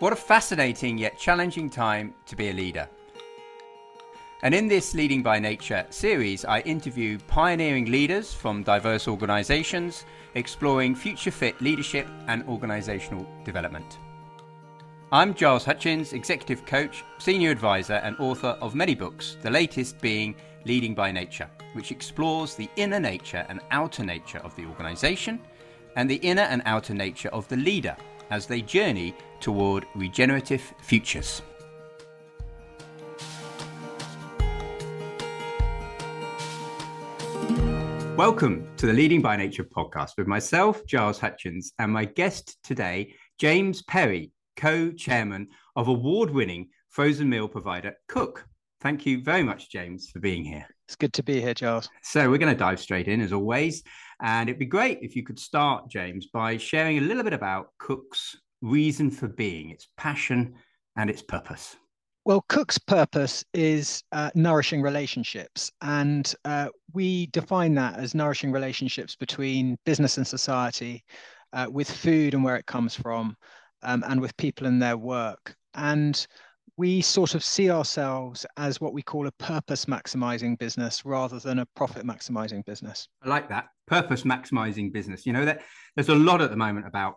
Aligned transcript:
What 0.00 0.14
a 0.14 0.16
fascinating 0.16 0.96
yet 0.96 1.18
challenging 1.18 1.68
time 1.68 2.14
to 2.24 2.34
be 2.34 2.48
a 2.48 2.54
leader. 2.54 2.88
And 4.42 4.54
in 4.54 4.66
this 4.66 4.94
Leading 4.94 5.22
by 5.22 5.38
Nature 5.38 5.84
series, 5.90 6.46
I 6.46 6.60
interview 6.60 7.18
pioneering 7.26 7.84
leaders 7.84 8.32
from 8.32 8.62
diverse 8.62 9.06
organisations 9.06 10.06
exploring 10.34 10.94
future 10.94 11.30
fit 11.30 11.60
leadership 11.60 12.08
and 12.28 12.46
organisational 12.46 13.26
development. 13.44 13.98
I'm 15.12 15.34
Giles 15.34 15.66
Hutchins, 15.66 16.14
Executive 16.14 16.64
Coach, 16.64 17.04
Senior 17.18 17.50
Advisor, 17.50 18.00
and 18.02 18.16
author 18.18 18.56
of 18.62 18.74
many 18.74 18.94
books, 18.94 19.36
the 19.42 19.50
latest 19.50 20.00
being 20.00 20.34
Leading 20.64 20.94
by 20.94 21.12
Nature, 21.12 21.50
which 21.74 21.92
explores 21.92 22.54
the 22.54 22.70
inner 22.76 23.00
nature 23.00 23.44
and 23.50 23.60
outer 23.70 24.02
nature 24.02 24.38
of 24.38 24.56
the 24.56 24.64
organisation 24.64 25.38
and 25.96 26.08
the 26.08 26.22
inner 26.22 26.48
and 26.48 26.62
outer 26.64 26.94
nature 26.94 27.28
of 27.34 27.46
the 27.48 27.56
leader 27.58 27.94
as 28.30 28.46
they 28.46 28.62
journey 28.62 29.14
toward 29.40 29.86
regenerative 29.94 30.74
futures. 30.80 31.42
Welcome 38.16 38.68
to 38.76 38.84
the 38.84 38.92
Leading 38.92 39.22
by 39.22 39.36
Nature 39.36 39.64
podcast 39.64 40.18
with 40.18 40.26
myself, 40.26 40.84
Giles 40.84 41.18
Hutchins, 41.18 41.72
and 41.78 41.90
my 41.90 42.04
guest 42.04 42.58
today, 42.62 43.14
James 43.38 43.80
Perry, 43.80 44.30
co 44.56 44.92
chairman 44.92 45.48
of 45.74 45.88
award 45.88 46.28
winning 46.28 46.68
frozen 46.90 47.30
meal 47.30 47.48
provider 47.48 47.94
Cook. 48.08 48.44
Thank 48.82 49.06
you 49.06 49.22
very 49.22 49.42
much, 49.42 49.70
James, 49.70 50.10
for 50.10 50.20
being 50.20 50.44
here. 50.44 50.66
It's 50.86 50.96
good 50.96 51.14
to 51.14 51.22
be 51.22 51.40
here, 51.40 51.54
Giles. 51.54 51.88
So, 52.02 52.28
we're 52.28 52.36
going 52.36 52.52
to 52.52 52.58
dive 52.58 52.80
straight 52.80 53.08
in 53.08 53.22
as 53.22 53.32
always. 53.32 53.82
And 54.20 54.50
it'd 54.50 54.58
be 54.58 54.66
great 54.66 54.98
if 55.00 55.16
you 55.16 55.22
could 55.22 55.38
start, 55.38 55.88
James, 55.88 56.26
by 56.26 56.58
sharing 56.58 56.98
a 56.98 57.02
little 57.02 57.22
bit 57.22 57.32
about 57.32 57.68
Cook's 57.78 58.36
reason 58.62 59.10
for 59.10 59.28
being, 59.28 59.70
its 59.70 59.88
passion 59.96 60.54
and 60.96 61.10
its 61.10 61.22
purpose. 61.22 61.76
Well, 62.24 62.44
Cook's 62.48 62.78
purpose 62.78 63.44
is 63.54 64.02
uh, 64.12 64.30
nourishing 64.34 64.82
relationships. 64.82 65.70
And 65.80 66.32
uh, 66.44 66.68
we 66.92 67.26
define 67.28 67.74
that 67.74 67.98
as 67.98 68.14
nourishing 68.14 68.52
relationships 68.52 69.16
between 69.16 69.78
business 69.86 70.18
and 70.18 70.26
society, 70.26 71.04
uh, 71.52 71.66
with 71.70 71.90
food 71.90 72.34
and 72.34 72.44
where 72.44 72.56
it 72.56 72.66
comes 72.66 72.94
from, 72.94 73.36
um, 73.82 74.04
and 74.06 74.20
with 74.20 74.36
people 74.36 74.66
and 74.66 74.80
their 74.80 74.96
work. 74.96 75.54
And 75.74 76.26
we 76.76 77.00
sort 77.00 77.34
of 77.34 77.44
see 77.44 77.70
ourselves 77.70 78.46
as 78.56 78.80
what 78.80 78.92
we 78.92 79.02
call 79.02 79.26
a 79.26 79.32
purpose 79.32 79.86
maximizing 79.86 80.58
business 80.58 81.04
rather 81.04 81.38
than 81.38 81.58
a 81.58 81.66
profit 81.74 82.06
maximizing 82.06 82.64
business. 82.64 83.08
I 83.22 83.28
like 83.28 83.48
that 83.48 83.66
purpose 83.86 84.22
maximizing 84.22 84.92
business. 84.92 85.26
You 85.26 85.32
know 85.32 85.44
that 85.44 85.62
there's 85.94 86.08
a 86.08 86.14
lot 86.14 86.40
at 86.40 86.50
the 86.50 86.56
moment 86.56 86.86
about 86.86 87.16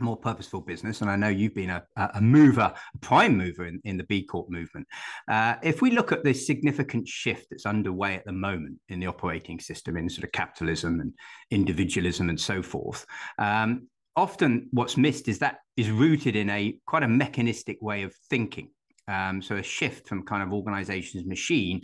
more 0.00 0.16
purposeful 0.16 0.60
business, 0.60 1.00
and 1.00 1.10
I 1.10 1.16
know 1.16 1.28
you've 1.28 1.54
been 1.54 1.70
a, 1.70 1.82
a 1.96 2.20
mover, 2.20 2.72
a 2.94 2.98
prime 3.00 3.36
mover 3.36 3.66
in, 3.66 3.80
in 3.84 3.96
the 3.96 4.04
B 4.04 4.22
Corp 4.22 4.48
movement. 4.48 4.86
Uh, 5.28 5.56
if 5.62 5.82
we 5.82 5.90
look 5.90 6.12
at 6.12 6.24
this 6.24 6.46
significant 6.46 7.08
shift 7.08 7.46
that's 7.50 7.66
underway 7.66 8.14
at 8.14 8.24
the 8.24 8.32
moment 8.32 8.78
in 8.88 9.00
the 9.00 9.06
operating 9.06 9.58
system 9.58 9.96
in 9.96 10.08
sort 10.08 10.24
of 10.24 10.32
capitalism 10.32 11.00
and 11.00 11.12
individualism 11.50 12.28
and 12.28 12.40
so 12.40 12.62
forth, 12.62 13.04
um, 13.38 13.88
often 14.16 14.68
what's 14.72 14.96
missed 14.96 15.28
is 15.28 15.38
that 15.38 15.58
is 15.76 15.90
rooted 15.90 16.36
in 16.36 16.50
a 16.50 16.78
quite 16.86 17.02
a 17.02 17.08
mechanistic 17.08 17.80
way 17.80 18.02
of 18.02 18.14
thinking. 18.30 18.70
Um, 19.08 19.40
so 19.40 19.56
a 19.56 19.62
shift 19.62 20.06
from 20.06 20.24
kind 20.24 20.42
of 20.42 20.52
organization's 20.52 21.24
machine 21.24 21.80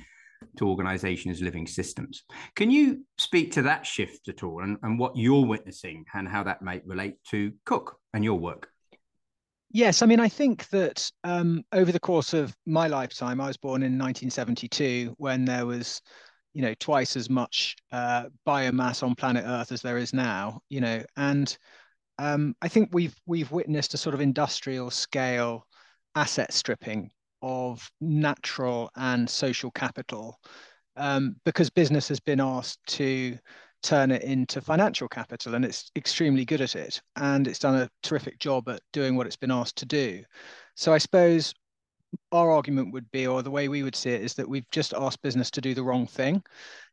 to 0.56 0.68
organization 0.68 1.30
as 1.30 1.40
living 1.40 1.66
systems. 1.66 2.24
Can 2.54 2.70
you 2.70 3.04
speak 3.18 3.52
to 3.52 3.62
that 3.62 3.86
shift 3.86 4.28
at 4.28 4.42
all 4.42 4.62
and, 4.62 4.78
and 4.82 4.98
what 4.98 5.16
you're 5.16 5.46
witnessing 5.46 6.04
and 6.14 6.28
how 6.28 6.42
that 6.44 6.62
might 6.62 6.86
relate 6.86 7.16
to 7.30 7.52
Cook 7.64 7.96
and 8.12 8.24
your 8.24 8.38
work? 8.38 8.68
Yes, 9.70 10.02
I 10.02 10.06
mean, 10.06 10.20
I 10.20 10.28
think 10.28 10.68
that 10.68 11.10
um, 11.24 11.64
over 11.72 11.90
the 11.90 11.98
course 11.98 12.32
of 12.32 12.54
my 12.64 12.86
lifetime, 12.86 13.40
I 13.40 13.48
was 13.48 13.56
born 13.56 13.82
in 13.82 13.98
1972 13.98 15.14
when 15.18 15.44
there 15.44 15.66
was, 15.66 16.00
you 16.52 16.62
know, 16.62 16.74
twice 16.78 17.16
as 17.16 17.28
much 17.28 17.74
uh, 17.90 18.26
biomass 18.46 19.02
on 19.02 19.16
planet 19.16 19.44
Earth 19.44 19.72
as 19.72 19.82
there 19.82 19.98
is 19.98 20.12
now, 20.12 20.60
you 20.68 20.80
know, 20.80 21.02
and 21.16 21.58
um, 22.20 22.54
I 22.62 22.68
think 22.68 22.90
we've 22.92 23.16
we've 23.26 23.50
witnessed 23.50 23.94
a 23.94 23.98
sort 23.98 24.14
of 24.14 24.20
industrial 24.20 24.90
scale 24.90 25.66
asset 26.14 26.52
stripping 26.52 27.10
of 27.44 27.86
natural 28.00 28.90
and 28.96 29.28
social 29.28 29.70
capital 29.70 30.40
um, 30.96 31.36
because 31.44 31.68
business 31.68 32.08
has 32.08 32.18
been 32.18 32.40
asked 32.40 32.78
to 32.86 33.36
turn 33.82 34.10
it 34.10 34.22
into 34.22 34.62
financial 34.62 35.06
capital 35.08 35.54
and 35.54 35.62
it's 35.62 35.90
extremely 35.94 36.46
good 36.46 36.62
at 36.62 36.74
it 36.74 37.02
and 37.16 37.46
it's 37.46 37.58
done 37.58 37.74
a 37.76 37.90
terrific 38.02 38.38
job 38.38 38.66
at 38.70 38.80
doing 38.94 39.14
what 39.14 39.26
it's 39.26 39.36
been 39.36 39.50
asked 39.50 39.76
to 39.76 39.84
do. 39.84 40.22
So 40.74 40.92
i 40.94 40.98
suppose 40.98 41.52
our 42.32 42.50
argument 42.50 42.94
would 42.94 43.10
be 43.10 43.26
or 43.26 43.42
the 43.42 43.50
way 43.50 43.68
we 43.68 43.82
would 43.82 43.94
see 43.94 44.10
it 44.10 44.22
is 44.22 44.32
that 44.34 44.48
we've 44.48 44.70
just 44.70 44.94
asked 44.94 45.20
business 45.20 45.50
to 45.50 45.60
do 45.60 45.74
the 45.74 45.82
wrong 45.82 46.06
thing. 46.06 46.42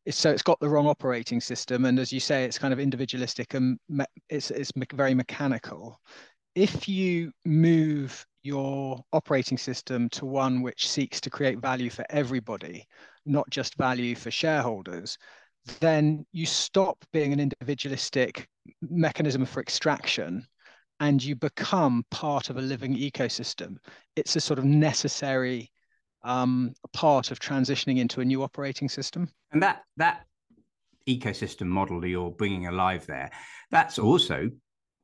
So 0.09 0.31
it's 0.31 0.43
got 0.43 0.59
the 0.59 0.67
wrong 0.69 0.87
operating 0.87 1.39
system 1.39 1.85
and 1.85 1.97
as 1.97 2.11
you 2.11 2.19
say 2.19 2.43
it's 2.43 2.59
kind 2.59 2.73
of 2.73 2.79
individualistic 2.79 3.53
and 3.53 3.79
me- 3.87 4.05
it's, 4.29 4.51
it's 4.51 4.75
me- 4.75 4.85
very 4.93 5.13
mechanical. 5.13 6.01
If 6.55 6.89
you 6.89 7.31
move 7.45 8.25
your 8.43 9.03
operating 9.13 9.57
system 9.57 10.09
to 10.09 10.25
one 10.25 10.61
which 10.61 10.89
seeks 10.89 11.21
to 11.21 11.29
create 11.29 11.59
value 11.59 11.89
for 11.89 12.05
everybody, 12.09 12.85
not 13.25 13.49
just 13.49 13.75
value 13.75 14.15
for 14.15 14.31
shareholders, 14.31 15.17
then 15.79 16.25
you 16.31 16.45
stop 16.45 17.03
being 17.13 17.33
an 17.33 17.39
individualistic 17.39 18.47
mechanism 18.81 19.45
for 19.45 19.61
extraction 19.61 20.45
and 20.99 21.23
you 21.23 21.35
become 21.35 22.03
part 22.11 22.49
of 22.49 22.57
a 22.57 22.61
living 22.61 22.95
ecosystem. 22.95 23.77
It's 24.15 24.35
a 24.35 24.41
sort 24.41 24.59
of 24.59 24.65
necessary 24.65 25.71
um, 26.23 26.73
part 26.93 27.31
of 27.31 27.39
transitioning 27.39 27.97
into 27.97 28.21
a 28.21 28.25
new 28.25 28.43
operating 28.43 28.89
system. 28.89 29.29
And 29.51 29.61
that 29.63 29.81
that 29.97 30.25
ecosystem 31.09 31.65
model 31.65 31.99
that 32.01 32.09
you're 32.09 32.31
bringing 32.31 32.67
alive 32.67 33.05
there, 33.07 33.31
that's 33.71 33.97
also 33.97 34.49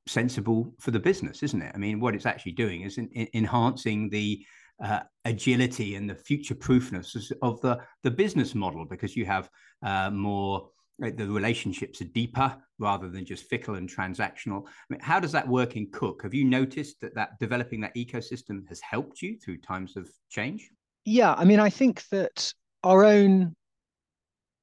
sensible 0.08 0.74
for 0.80 0.92
the 0.92 1.00
business, 1.00 1.44
isn't 1.44 1.62
it? 1.62 1.72
I 1.74 1.78
mean, 1.78 2.00
what 2.00 2.16
it's 2.16 2.26
actually 2.26 2.54
doing 2.54 2.82
is 2.82 2.98
in, 2.98 3.10
in 3.10 3.28
enhancing 3.34 4.10
the 4.10 4.46
uh, 4.84 5.00
agility 5.26 5.96
and 5.96 6.10
the 6.10 6.16
future 6.16 6.56
proofness 6.56 7.32
of 7.42 7.60
the, 7.62 7.80
the 8.04 8.12
business 8.12 8.54
model 8.54 8.86
because 8.86 9.16
you 9.16 9.26
have 9.26 9.50
uh, 9.84 10.10
more, 10.12 10.70
the 11.00 11.28
relationships 11.28 12.02
are 12.02 12.06
deeper 12.06 12.56
rather 12.80 13.10
than 13.10 13.26
just 13.26 13.50
fickle 13.50 13.76
and 13.76 13.90
transactional. 13.90 14.64
I 14.68 14.86
mean, 14.90 15.00
how 15.02 15.20
does 15.20 15.32
that 15.32 15.48
work 15.48 15.76
in 15.76 15.90
Cook? 15.92 16.24
Have 16.24 16.34
you 16.34 16.46
noticed 16.46 17.02
that, 17.02 17.16
that 17.16 17.40
developing 17.40 17.82
that 17.82 17.96
ecosystem 17.96 18.68
has 18.70 18.80
helped 18.82 19.22
you 19.22 19.38
through 19.40 19.58
times 19.60 19.98
of 19.98 20.10
change? 20.30 20.70
Yeah, 21.06 21.34
I 21.34 21.46
mean, 21.46 21.60
I 21.60 21.70
think 21.70 22.04
that 22.10 22.54
our 22.84 23.04
own 23.04 23.56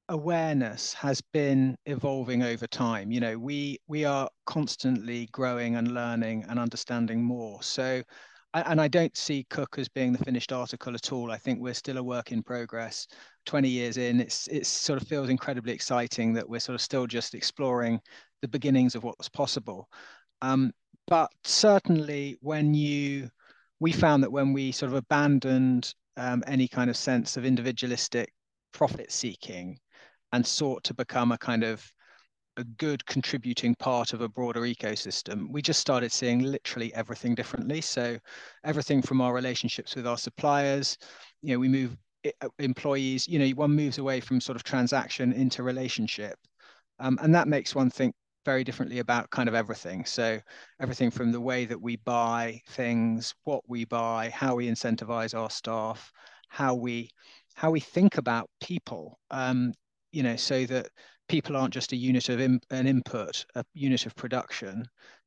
awareness 0.09 0.93
has 0.93 1.21
been 1.33 1.77
evolving 1.87 2.43
over 2.43 2.67
time. 2.67 3.11
You 3.11 3.21
know 3.21 3.39
we 3.39 3.79
we 3.89 4.05
are 4.05 4.29
constantly 4.47 5.29
growing 5.33 5.77
and 5.77 5.93
learning 5.93 6.45
and 6.49 6.59
understanding 6.59 7.23
more. 7.23 7.63
So 7.63 8.03
and 8.55 8.81
i 8.81 8.87
don't 8.87 9.17
see 9.17 9.45
cook 9.51 9.79
as 9.79 9.89
being 9.89 10.13
the 10.13 10.25
finished 10.25 10.53
article 10.53 10.95
at 10.95 11.13
all. 11.13 11.31
I 11.33 11.39
think 11.39 11.61
we're 11.61 11.75
still 11.75 11.99
a 11.99 12.03
work 12.03 12.33
in 12.33 12.43
progress. 12.43 13.07
20 13.47 13.69
years 13.69 13.97
in 13.97 14.21
it's 14.21 14.47
it 14.49 14.67
sort 14.67 15.01
of 15.01 15.09
feels 15.09 15.29
incredibly 15.29 15.73
exciting 15.73 16.33
that 16.35 16.49
we're 16.49 16.61
sort 16.61 16.75
of 16.75 16.81
still 16.81 17.07
just 17.07 17.35
exploring 17.35 18.01
the 18.43 18.49
beginnings 18.49 18.95
of 18.95 19.05
what's 19.05 19.29
possible. 19.29 19.89
Um, 20.43 20.73
but 21.07 21.31
certainly 21.45 22.37
when 22.41 22.75
you 22.75 23.31
we 23.81 23.93
found 23.93 24.23
that 24.23 24.33
when 24.33 24.53
we 24.53 24.73
sort 24.73 24.93
of 24.93 24.97
abandoned 24.97 25.93
um, 26.17 26.43
any 26.47 26.69
kind 26.69 26.91
of 26.91 26.97
sense 26.97 27.37
of 27.37 27.45
individualistic 27.45 28.33
profit 28.73 29.11
seeking 29.11 29.79
and 30.35 30.45
sought 30.45 30.83
to 30.83 30.95
become 30.95 31.31
a 31.31 31.39
kind 31.39 31.63
of 31.63 31.89
a 32.57 32.65
good 32.65 33.07
contributing 33.07 33.75
part 33.77 34.13
of 34.13 34.21
a 34.21 34.29
broader 34.29 34.63
ecosystem, 34.63 35.49
we 35.49 35.63
just 35.63 35.81
started 35.81 36.11
seeing 36.11 36.41
literally 36.41 36.93
everything 36.95 37.35
differently. 37.35 37.81
So 37.81 38.19
everything 38.65 39.01
from 39.01 39.21
our 39.21 39.33
relationships 39.33 39.95
with 39.95 40.07
our 40.07 40.19
suppliers, 40.19 40.99
you 41.41 41.55
know, 41.55 41.61
we 41.61 41.69
move 41.69 41.97
uh, 42.27 42.49
employees, 42.59 43.29
you 43.29 43.39
know, 43.39 43.49
one 43.51 43.73
moves 43.77 43.99
away 43.99 44.21
from 44.21 44.41
sort 44.41 44.57
of 44.57 44.65
transaction 44.65 45.33
into 45.33 45.63
relationship. 45.63 46.37
Um, 46.99 47.19
and 47.23 47.33
that 47.35 47.49
makes 47.49 47.75
one 47.75 47.91
think 47.91 48.15
very 48.45 48.65
differently 48.65 48.99
about 48.99 49.31
kind 49.31 49.49
of 49.49 49.55
everything. 49.55 50.05
So 50.05 50.41
everything 50.81 51.11
from 51.11 51.31
the 51.31 51.41
way 51.41 51.65
that 51.65 51.81
we 51.81 51.97
buy 51.97 52.61
things, 52.71 53.35
what 53.45 53.63
we 53.69 53.85
buy, 53.85 54.31
how 54.31 54.57
we 54.57 54.69
incentivize 54.69 55.39
our 55.39 55.51
staff, 55.51 56.13
how 56.49 56.75
we 56.75 57.11
how 57.55 57.71
we 57.71 57.81
think 57.81 58.19
about 58.19 58.51
people. 58.61 59.19
Um, 59.31 59.73
you 60.15 60.23
know, 60.23 60.37
so 60.37 60.65
that 60.67 60.89
people 61.29 61.57
aren't 61.57 61.75
just 61.75 61.93
a 61.93 61.97
unit 61.97 62.29
of 62.29 62.41
in, 62.41 62.61
an 62.71 62.87
input, 62.87 63.45
a 63.55 63.65
unit 63.75 64.07
of 64.07 64.15
production. 64.15 64.85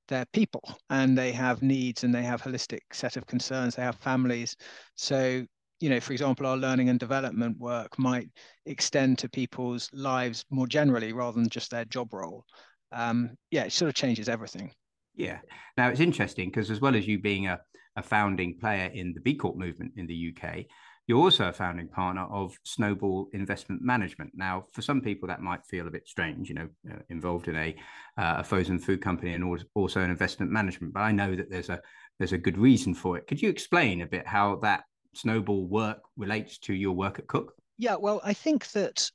They're 0.08 0.26
people, 0.32 0.64
and 0.90 1.18
they 1.18 1.32
have 1.34 1.62
needs, 1.62 2.04
and 2.04 2.16
they 2.16 2.24
have 2.24 2.42
holistic 2.42 2.80
set 2.94 3.18
of 3.18 3.28
concerns. 3.28 3.76
They 3.76 3.84
have 3.84 3.98
families. 3.98 4.56
So, 4.96 5.46
you 5.82 5.90
know, 5.90 6.00
for 6.00 6.14
example, 6.14 6.46
our 6.46 6.56
learning 6.56 6.88
and 6.90 7.00
development 7.00 7.58
work 7.60 8.00
might 8.00 8.30
extend 8.66 9.18
to 9.20 9.30
people's 9.30 9.90
lives 9.92 10.46
more 10.50 10.68
generally, 10.68 11.12
rather 11.12 11.40
than 11.40 11.50
just 11.50 11.72
their 11.72 11.86
job 11.86 12.14
role. 12.14 12.46
Um, 12.94 13.32
yeah, 13.52 13.66
it 13.66 13.74
sort 13.74 13.90
of 13.90 13.96
changes 13.96 14.30
everything. 14.30 14.72
Yeah. 15.16 15.40
Now 15.76 15.90
it's 15.90 16.00
interesting 16.00 16.50
because 16.50 16.72
as 16.72 16.80
well 16.80 16.96
as 16.96 17.08
you 17.08 17.20
being 17.20 17.48
a 17.48 17.60
a 17.98 18.04
founding 18.04 18.56
player 18.60 18.90
in 18.94 19.12
the 19.14 19.20
B 19.20 19.36
Corp 19.36 19.58
movement 19.58 19.94
in 19.98 20.06
the 20.06 20.14
UK. 20.14 20.66
You're 21.08 21.20
also 21.20 21.48
a 21.48 21.54
founding 21.54 21.88
partner 21.88 22.24
of 22.24 22.58
Snowball 22.66 23.30
Investment 23.32 23.82
Management. 23.82 24.32
Now, 24.36 24.66
for 24.74 24.82
some 24.82 25.00
people, 25.00 25.28
that 25.30 25.42
might 25.42 25.66
feel 25.66 25.88
a 25.88 25.92
bit 25.92 26.06
strange, 26.06 26.50
you 26.50 26.56
know, 26.56 26.70
uh, 26.92 27.00
involved 27.10 27.48
in 27.48 27.56
a, 27.56 27.76
uh, 28.18 28.36
a 28.40 28.44
frozen 28.44 28.78
food 28.78 29.02
company 29.02 29.34
and 29.34 29.66
also 29.74 30.02
an 30.02 30.12
investment 30.12 30.52
management. 30.52 30.94
But 30.94 31.02
I 31.02 31.14
know 31.14 31.34
that 31.36 31.50
there's 31.50 31.70
a 31.70 31.82
there's 32.20 32.34
a 32.34 32.38
good 32.38 32.58
reason 32.58 32.94
for 32.94 33.18
it. 33.18 33.28
Could 33.28 33.42
you 33.42 33.50
explain 33.50 34.02
a 34.02 34.08
bit 34.08 34.28
how 34.28 34.58
that 34.58 34.84
Snowball 35.14 35.68
work 35.68 36.00
relates 36.18 36.58
to 36.60 36.74
your 36.74 36.94
work 36.94 37.20
at 37.20 37.28
Cook? 37.28 37.54
Yeah, 37.78 37.96
well, 37.96 38.20
I 38.24 38.34
think 38.34 38.68
that 38.72 39.10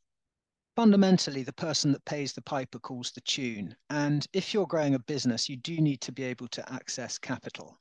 fundamentally 0.77 1.43
the 1.43 1.53
person 1.53 1.93
that 1.93 2.05
pays 2.05 2.33
the 2.33 2.43
piper 2.43 2.79
calls 2.79 3.11
the 3.11 3.21
tune. 3.23 3.75
And 3.91 4.27
if 4.33 4.55
you're 4.55 4.67
growing 4.67 4.95
a 4.95 5.01
business, 5.01 5.49
you 5.49 5.57
do 5.57 5.79
need 5.79 6.01
to 6.03 6.13
be 6.13 6.23
able 6.23 6.49
to 6.49 6.73
access 6.73 7.19
capital. 7.19 7.79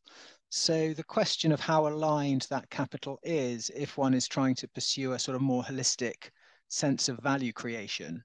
So 0.53 0.93
the 0.93 1.03
question 1.05 1.53
of 1.53 1.61
how 1.61 1.87
aligned 1.87 2.45
that 2.49 2.69
capital 2.69 3.19
is, 3.23 3.71
if 3.73 3.97
one 3.97 4.13
is 4.13 4.27
trying 4.27 4.53
to 4.55 4.67
pursue 4.67 5.13
a 5.13 5.19
sort 5.19 5.37
of 5.37 5.41
more 5.41 5.63
holistic 5.63 6.29
sense 6.67 7.07
of 7.07 7.19
value 7.19 7.53
creation, 7.53 8.21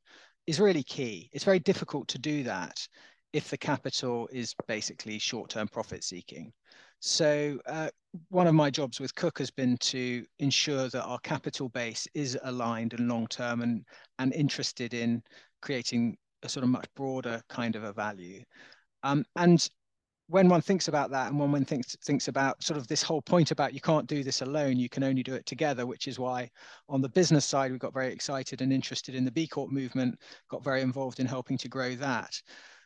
is 0.48 0.58
really 0.58 0.82
key. 0.82 1.30
It's 1.32 1.44
very 1.44 1.60
difficult 1.60 2.08
to 2.08 2.18
do 2.18 2.42
that 2.42 2.84
if 3.32 3.48
the 3.48 3.56
capital 3.56 4.28
is 4.32 4.56
basically 4.66 5.20
short-term 5.20 5.68
profit 5.68 6.02
seeking. 6.02 6.52
So 6.98 7.60
uh, 7.64 7.90
one 8.30 8.48
of 8.48 8.56
my 8.56 8.70
jobs 8.70 8.98
with 8.98 9.14
Cook 9.14 9.38
has 9.38 9.52
been 9.52 9.76
to 9.82 10.26
ensure 10.40 10.88
that 10.88 11.04
our 11.04 11.20
capital 11.20 11.68
base 11.68 12.08
is 12.12 12.36
aligned 12.42 12.92
and 12.94 13.06
long-term 13.08 13.62
and, 13.62 13.84
and 14.18 14.32
interested 14.34 14.94
in 14.94 15.22
creating 15.62 16.16
a 16.42 16.48
sort 16.48 16.64
of 16.64 16.70
much 16.70 16.86
broader 16.96 17.40
kind 17.48 17.76
of 17.76 17.84
a 17.84 17.92
value. 17.92 18.42
Um, 19.04 19.24
and 19.36 19.64
when 20.28 20.48
one 20.48 20.60
thinks 20.60 20.88
about 20.88 21.10
that 21.10 21.28
and 21.28 21.38
when 21.38 21.52
one 21.52 21.64
thinks 21.64 21.94
thinks 22.04 22.28
about 22.28 22.62
sort 22.62 22.78
of 22.78 22.88
this 22.88 23.02
whole 23.02 23.22
point 23.22 23.50
about 23.50 23.72
you 23.72 23.80
can't 23.80 24.06
do 24.06 24.24
this 24.24 24.42
alone 24.42 24.76
you 24.76 24.88
can 24.88 25.04
only 25.04 25.22
do 25.22 25.34
it 25.34 25.46
together 25.46 25.86
which 25.86 26.08
is 26.08 26.18
why 26.18 26.50
on 26.88 27.00
the 27.00 27.08
business 27.08 27.44
side 27.44 27.70
we 27.70 27.78
got 27.78 27.94
very 27.94 28.12
excited 28.12 28.60
and 28.60 28.72
interested 28.72 29.14
in 29.14 29.24
the 29.24 29.30
b 29.30 29.46
corp 29.46 29.70
movement 29.70 30.18
got 30.48 30.64
very 30.64 30.82
involved 30.82 31.20
in 31.20 31.26
helping 31.26 31.56
to 31.58 31.68
grow 31.68 31.94
that. 31.94 32.40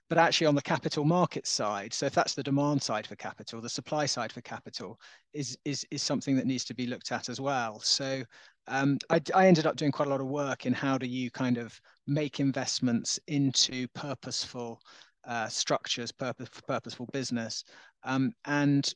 But 0.08 0.18
actually 0.18 0.48
on 0.48 0.56
the 0.56 0.62
capital 0.62 1.04
market 1.04 1.46
side 1.46 1.94
so 1.94 2.04
if 2.04 2.14
that's 2.14 2.34
the 2.34 2.42
demand 2.42 2.82
side 2.82 3.06
for 3.06 3.16
capital 3.16 3.60
the 3.60 3.68
supply 3.68 4.06
side 4.06 4.32
for 4.32 4.40
capital 4.42 4.98
is 5.32 5.56
is 5.64 5.86
is 5.90 6.02
something 6.02 6.36
that 6.36 6.46
needs 6.46 6.64
to 6.64 6.74
be 6.74 6.86
looked 6.86 7.12
at 7.12 7.28
as 7.28 7.40
well. 7.40 7.80
So 7.80 8.22
um, 8.66 8.98
I, 9.08 9.20
I 9.34 9.46
ended 9.46 9.66
up 9.66 9.76
doing 9.76 9.92
quite 9.92 10.08
a 10.08 10.10
lot 10.10 10.20
of 10.20 10.26
work 10.26 10.66
in 10.66 10.72
how 10.72 10.98
do 10.98 11.06
you 11.06 11.30
kind 11.30 11.58
of 11.58 11.80
make 12.06 12.40
investments 12.40 13.18
into 13.26 13.88
purposeful 13.88 14.80
uh, 15.26 15.48
structures, 15.48 16.12
purpose, 16.12 16.48
purposeful 16.66 17.06
business, 17.12 17.64
um, 18.04 18.32
and 18.46 18.94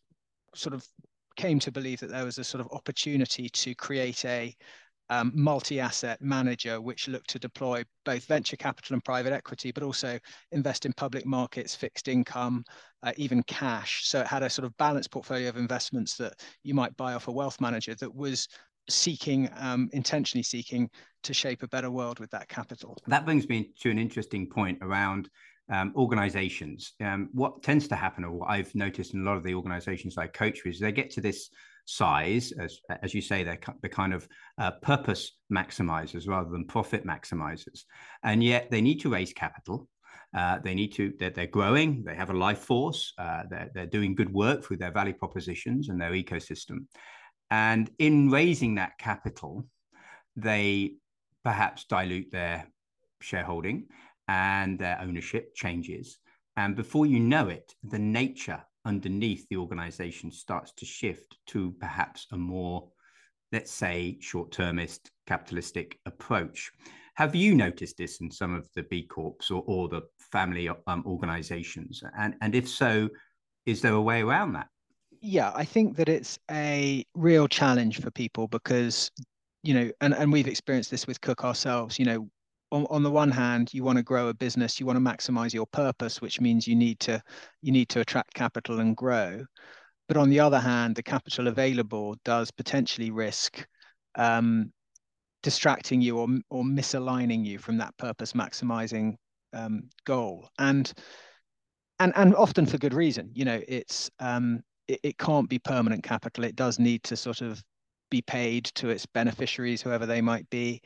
sort 0.54 0.74
of 0.74 0.86
came 1.36 1.58
to 1.58 1.72
believe 1.72 2.00
that 2.00 2.10
there 2.10 2.24
was 2.24 2.38
a 2.38 2.44
sort 2.44 2.60
of 2.60 2.70
opportunity 2.72 3.48
to 3.48 3.74
create 3.74 4.24
a 4.24 4.54
um, 5.10 5.32
multi-asset 5.34 6.20
manager 6.22 6.80
which 6.80 7.08
looked 7.08 7.28
to 7.30 7.38
deploy 7.38 7.84
both 8.04 8.24
venture 8.24 8.56
capital 8.56 8.94
and 8.94 9.04
private 9.04 9.32
equity, 9.32 9.70
but 9.70 9.82
also 9.82 10.18
invest 10.52 10.86
in 10.86 10.92
public 10.94 11.26
markets, 11.26 11.74
fixed 11.74 12.08
income, 12.08 12.64
uh, 13.02 13.12
even 13.16 13.42
cash. 13.42 14.06
So 14.06 14.20
it 14.20 14.26
had 14.26 14.42
a 14.42 14.50
sort 14.50 14.64
of 14.64 14.76
balanced 14.78 15.10
portfolio 15.10 15.48
of 15.48 15.56
investments 15.56 16.16
that 16.16 16.40
you 16.62 16.74
might 16.74 16.96
buy 16.96 17.14
off 17.14 17.28
a 17.28 17.32
wealth 17.32 17.60
manager 17.60 17.94
that 17.96 18.14
was 18.14 18.48
seeking, 18.88 19.50
um, 19.56 19.88
intentionally 19.92 20.42
seeking 20.42 20.88
to 21.22 21.34
shape 21.34 21.62
a 21.62 21.68
better 21.68 21.90
world 21.90 22.18
with 22.18 22.30
that 22.30 22.48
capital. 22.48 22.96
That 23.06 23.24
brings 23.24 23.48
me 23.48 23.72
to 23.80 23.90
an 23.90 23.98
interesting 23.98 24.48
point 24.48 24.78
around 24.82 25.28
um, 25.72 25.92
organizations. 25.96 26.92
Um, 27.00 27.28
what 27.32 27.62
tends 27.62 27.88
to 27.88 27.96
happen, 27.96 28.24
or 28.24 28.32
what 28.32 28.50
I've 28.50 28.74
noticed 28.74 29.14
in 29.14 29.20
a 29.20 29.24
lot 29.24 29.36
of 29.36 29.44
the 29.44 29.54
organizations 29.54 30.18
I 30.18 30.26
coach 30.26 30.64
with, 30.64 30.74
is 30.74 30.80
they 30.80 30.92
get 30.92 31.10
to 31.12 31.20
this 31.20 31.50
size, 31.86 32.52
as 32.52 32.78
as 33.02 33.14
you 33.14 33.20
say, 33.20 33.44
they're 33.44 33.60
the 33.82 33.88
kind 33.88 34.14
of 34.14 34.28
uh, 34.58 34.72
purpose 34.82 35.32
maximizers 35.52 36.28
rather 36.28 36.50
than 36.50 36.66
profit 36.66 37.06
maximizers, 37.06 37.82
and 38.22 38.42
yet 38.42 38.70
they 38.70 38.80
need 38.80 39.00
to 39.00 39.10
raise 39.10 39.32
capital. 39.32 39.88
Uh, 40.36 40.58
they 40.58 40.74
need 40.74 40.92
to 40.92 41.12
they're, 41.18 41.30
they're, 41.30 41.46
growing 41.46 42.02
they 42.02 42.14
have 42.14 42.30
a 42.30 42.36
life 42.36 42.58
force 42.58 43.12
uh, 43.18 43.44
they're, 43.48 43.70
they're 43.72 43.86
doing 43.86 44.16
good 44.16 44.32
work 44.32 44.64
through 44.64 44.76
their 44.76 44.90
value 44.90 45.12
propositions 45.12 45.90
and 45.90 46.00
their 46.00 46.10
ecosystem 46.10 46.86
and 47.52 47.88
in 48.00 48.28
raising 48.30 48.74
that 48.74 48.98
capital 48.98 49.64
they 50.34 50.94
perhaps 51.44 51.84
dilute 51.84 52.32
their 52.32 52.66
shareholding 53.20 53.86
and 54.28 54.78
their 54.78 55.00
ownership 55.00 55.54
changes. 55.54 56.18
And 56.56 56.76
before 56.76 57.06
you 57.06 57.20
know 57.20 57.48
it, 57.48 57.74
the 57.82 57.98
nature 57.98 58.62
underneath 58.84 59.46
the 59.48 59.56
organization 59.56 60.30
starts 60.30 60.72
to 60.72 60.84
shift 60.84 61.36
to 61.46 61.72
perhaps 61.80 62.26
a 62.32 62.36
more, 62.36 62.88
let's 63.52 63.72
say, 63.72 64.18
short 64.20 64.52
termist 64.52 65.10
capitalistic 65.26 65.98
approach. 66.06 66.70
Have 67.16 67.34
you 67.34 67.54
noticed 67.54 67.96
this 67.96 68.20
in 68.20 68.30
some 68.30 68.54
of 68.54 68.68
the 68.74 68.82
B 68.84 69.06
Corps 69.06 69.50
or, 69.50 69.62
or 69.66 69.88
the 69.88 70.02
family 70.32 70.68
um, 70.86 71.02
organizations? 71.06 72.02
And, 72.18 72.34
and 72.40 72.54
if 72.54 72.68
so, 72.68 73.08
is 73.66 73.80
there 73.80 73.94
a 73.94 74.02
way 74.02 74.22
around 74.22 74.52
that? 74.54 74.68
Yeah, 75.20 75.52
I 75.54 75.64
think 75.64 75.96
that 75.96 76.08
it's 76.08 76.38
a 76.50 77.04
real 77.14 77.48
challenge 77.48 78.00
for 78.00 78.10
people 78.10 78.46
because, 78.48 79.10
you 79.62 79.72
know, 79.72 79.90
and, 80.00 80.12
and 80.14 80.30
we've 80.30 80.48
experienced 80.48 80.90
this 80.90 81.06
with 81.06 81.20
Cook 81.20 81.44
ourselves, 81.44 81.98
you 81.98 82.04
know, 82.04 82.28
on, 82.74 82.86
on 82.90 83.02
the 83.04 83.10
one 83.10 83.30
hand, 83.30 83.72
you 83.72 83.84
want 83.84 83.98
to 83.98 84.02
grow 84.02 84.28
a 84.28 84.34
business, 84.34 84.80
you 84.80 84.86
want 84.86 84.96
to 84.96 85.00
maximize 85.00 85.54
your 85.54 85.66
purpose, 85.66 86.20
which 86.20 86.40
means 86.40 86.66
you 86.66 86.74
need 86.74 86.98
to 87.00 87.22
you 87.62 87.70
need 87.70 87.88
to 87.90 88.00
attract 88.00 88.34
capital 88.34 88.80
and 88.80 88.96
grow. 88.96 89.44
But 90.08 90.16
on 90.16 90.28
the 90.28 90.40
other 90.40 90.58
hand, 90.58 90.96
the 90.96 91.02
capital 91.02 91.46
available 91.46 92.16
does 92.24 92.50
potentially 92.50 93.10
risk 93.10 93.64
um, 94.16 94.72
distracting 95.42 96.00
you 96.00 96.18
or 96.18 96.26
or 96.50 96.64
misaligning 96.64 97.46
you 97.46 97.58
from 97.58 97.78
that 97.78 97.96
purpose 97.96 98.32
maximizing 98.32 99.14
um, 99.52 99.88
goal. 100.04 100.48
And 100.58 100.92
and 102.00 102.12
and 102.16 102.34
often 102.34 102.66
for 102.66 102.76
good 102.78 102.94
reason. 102.94 103.30
You 103.34 103.44
know, 103.44 103.60
it's 103.68 104.10
um, 104.18 104.62
it, 104.88 104.98
it 105.04 105.18
can't 105.18 105.48
be 105.48 105.60
permanent 105.60 106.02
capital. 106.02 106.42
It 106.42 106.56
does 106.56 106.80
need 106.80 107.04
to 107.04 107.16
sort 107.16 107.40
of 107.40 107.62
be 108.10 108.20
paid 108.20 108.64
to 108.74 108.88
its 108.88 109.06
beneficiaries, 109.06 109.80
whoever 109.80 110.06
they 110.06 110.20
might 110.20 110.50
be. 110.50 110.80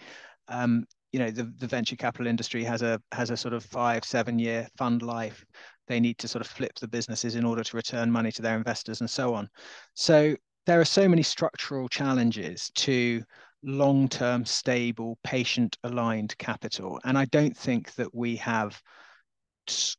Um, 0.48 0.84
you 1.12 1.18
know 1.18 1.30
the, 1.30 1.44
the 1.58 1.66
venture 1.66 1.96
capital 1.96 2.26
industry 2.26 2.64
has 2.64 2.82
a 2.82 3.00
has 3.12 3.30
a 3.30 3.36
sort 3.36 3.54
of 3.54 3.64
five 3.64 4.04
seven 4.04 4.38
year 4.38 4.68
fund 4.76 5.02
life 5.02 5.44
they 5.86 6.00
need 6.00 6.18
to 6.18 6.28
sort 6.28 6.44
of 6.44 6.50
flip 6.50 6.72
the 6.80 6.88
businesses 6.88 7.34
in 7.34 7.44
order 7.44 7.64
to 7.64 7.76
return 7.76 8.10
money 8.10 8.30
to 8.30 8.42
their 8.42 8.56
investors 8.56 9.00
and 9.00 9.08
so 9.10 9.34
on 9.34 9.48
so 9.94 10.34
there 10.66 10.80
are 10.80 10.84
so 10.84 11.08
many 11.08 11.22
structural 11.22 11.88
challenges 11.88 12.70
to 12.74 13.22
long-term 13.64 14.44
stable 14.44 15.18
patient 15.24 15.76
aligned 15.84 16.36
capital 16.38 17.00
and 17.04 17.16
i 17.18 17.24
don't 17.26 17.56
think 17.56 17.94
that 17.94 18.14
we 18.14 18.36
have 18.36 18.80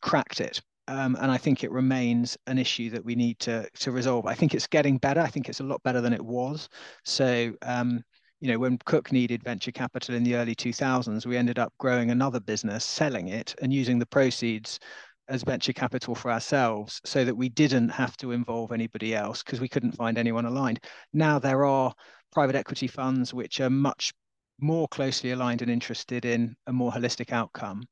cracked 0.02 0.42
it 0.42 0.62
um, 0.90 1.16
and 1.22 1.32
I 1.32 1.38
think 1.38 1.64
it 1.64 1.72
remains 1.72 2.36
an 2.48 2.58
issue 2.58 2.90
that 2.90 3.06
we 3.06 3.14
need 3.14 3.38
to 3.42 3.70
to 3.82 3.92
resolve. 3.92 4.26
I 4.26 4.34
think 4.34 4.56
it's 4.56 4.66
getting 4.66 4.98
better. 4.98 5.22
I 5.22 5.28
think 5.28 5.48
it's 5.48 5.60
a 5.60 5.64
lot 5.64 5.84
better 5.84 6.02
than 6.02 6.14
it 6.14 6.26
was. 6.26 6.68
So 7.06 7.54
um, 7.62 8.02
you 8.40 8.52
know, 8.52 8.60
when 8.60 8.78
Cook 8.86 9.12
needed 9.12 9.44
venture 9.44 9.72
capital 9.72 10.16
in 10.16 10.24
the 10.24 10.36
early 10.36 10.56
2000s, 10.56 11.26
we 11.26 11.38
ended 11.38 11.60
up 11.60 11.74
growing 11.78 12.12
another 12.12 12.40
business, 12.40 12.86
selling 12.86 13.28
it, 13.28 13.54
and 13.62 13.74
using 13.74 14.00
the 14.00 14.06
proceeds 14.06 14.80
as 15.28 15.44
venture 15.44 15.74
capital 15.74 16.16
for 16.16 16.32
ourselves 16.32 17.02
so 17.06 17.24
that 17.24 17.36
we 17.36 17.50
didn't 17.50 17.90
have 17.90 18.18
to 18.18 18.32
involve 18.32 18.72
anybody 18.72 19.14
else 19.14 19.44
because 19.44 19.60
we 19.60 19.68
couldn't 19.68 19.92
find 19.92 20.18
anyone 20.18 20.46
aligned. 20.46 20.80
Now 21.14 21.38
there 21.38 21.66
are 21.66 21.94
private 22.32 22.56
equity 22.56 22.88
funds 22.88 23.34
which 23.34 23.60
are 23.60 23.70
much 23.70 24.14
more 24.60 24.88
closely 24.88 25.32
aligned 25.32 25.62
and 25.62 25.70
interested 25.70 26.26
in 26.26 26.56
a 26.68 26.74
more 26.74 26.92
holistic 26.92 27.32
outcome. 27.32 27.84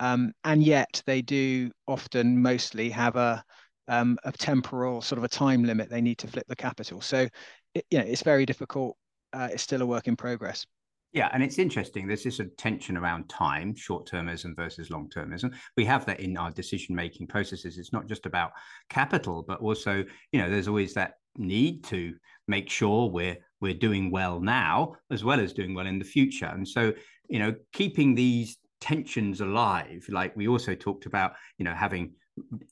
Um, 0.00 0.32
and 0.44 0.62
yet 0.62 1.02
they 1.06 1.22
do 1.22 1.70
often 1.86 2.42
mostly 2.42 2.90
have 2.90 3.16
a, 3.16 3.44
um, 3.88 4.18
a 4.24 4.32
temporal 4.32 5.02
sort 5.02 5.18
of 5.18 5.24
a 5.24 5.28
time 5.28 5.64
limit 5.64 5.88
they 5.88 6.00
need 6.00 6.18
to 6.18 6.28
flip 6.28 6.46
the 6.48 6.56
capital. 6.56 7.00
So 7.00 7.28
it, 7.74 7.84
you 7.90 7.98
know, 7.98 8.04
it's 8.04 8.22
very 8.22 8.44
difficult 8.44 8.96
uh, 9.32 9.48
it's 9.52 9.62
still 9.62 9.82
a 9.82 9.86
work 9.86 10.08
in 10.08 10.16
progress. 10.16 10.66
Yeah, 11.12 11.28
and 11.32 11.42
it's 11.42 11.58
interesting. 11.58 12.06
There's 12.06 12.24
this 12.24 12.40
tension 12.56 12.96
around 12.96 13.28
time, 13.28 13.74
short 13.74 14.08
termism 14.08 14.56
versus 14.56 14.90
long 14.90 15.10
termism. 15.10 15.54
We 15.76 15.84
have 15.84 16.06
that 16.06 16.20
in 16.20 16.38
our 16.38 16.50
decision 16.50 16.94
making 16.94 17.26
processes. 17.26 17.76
It's 17.76 17.92
not 17.92 18.06
just 18.06 18.24
about 18.24 18.52
capital, 18.88 19.44
but 19.46 19.60
also, 19.60 20.04
you 20.32 20.40
know, 20.40 20.48
there's 20.48 20.68
always 20.68 20.94
that 20.94 21.14
need 21.36 21.84
to 21.84 22.14
make 22.48 22.70
sure 22.70 23.10
we're 23.10 23.36
we're 23.60 23.74
doing 23.74 24.10
well 24.10 24.40
now 24.40 24.94
as 25.10 25.22
well 25.22 25.38
as 25.38 25.52
doing 25.52 25.74
well 25.74 25.86
in 25.86 25.98
the 25.98 26.04
future. 26.04 26.46
And 26.46 26.66
so, 26.66 26.92
you 27.28 27.38
know, 27.38 27.54
keeping 27.72 28.14
these 28.14 28.56
tensions 28.80 29.40
alive, 29.40 30.04
like 30.08 30.34
we 30.34 30.48
also 30.48 30.74
talked 30.74 31.06
about, 31.06 31.34
you 31.58 31.64
know, 31.64 31.74
having 31.74 32.12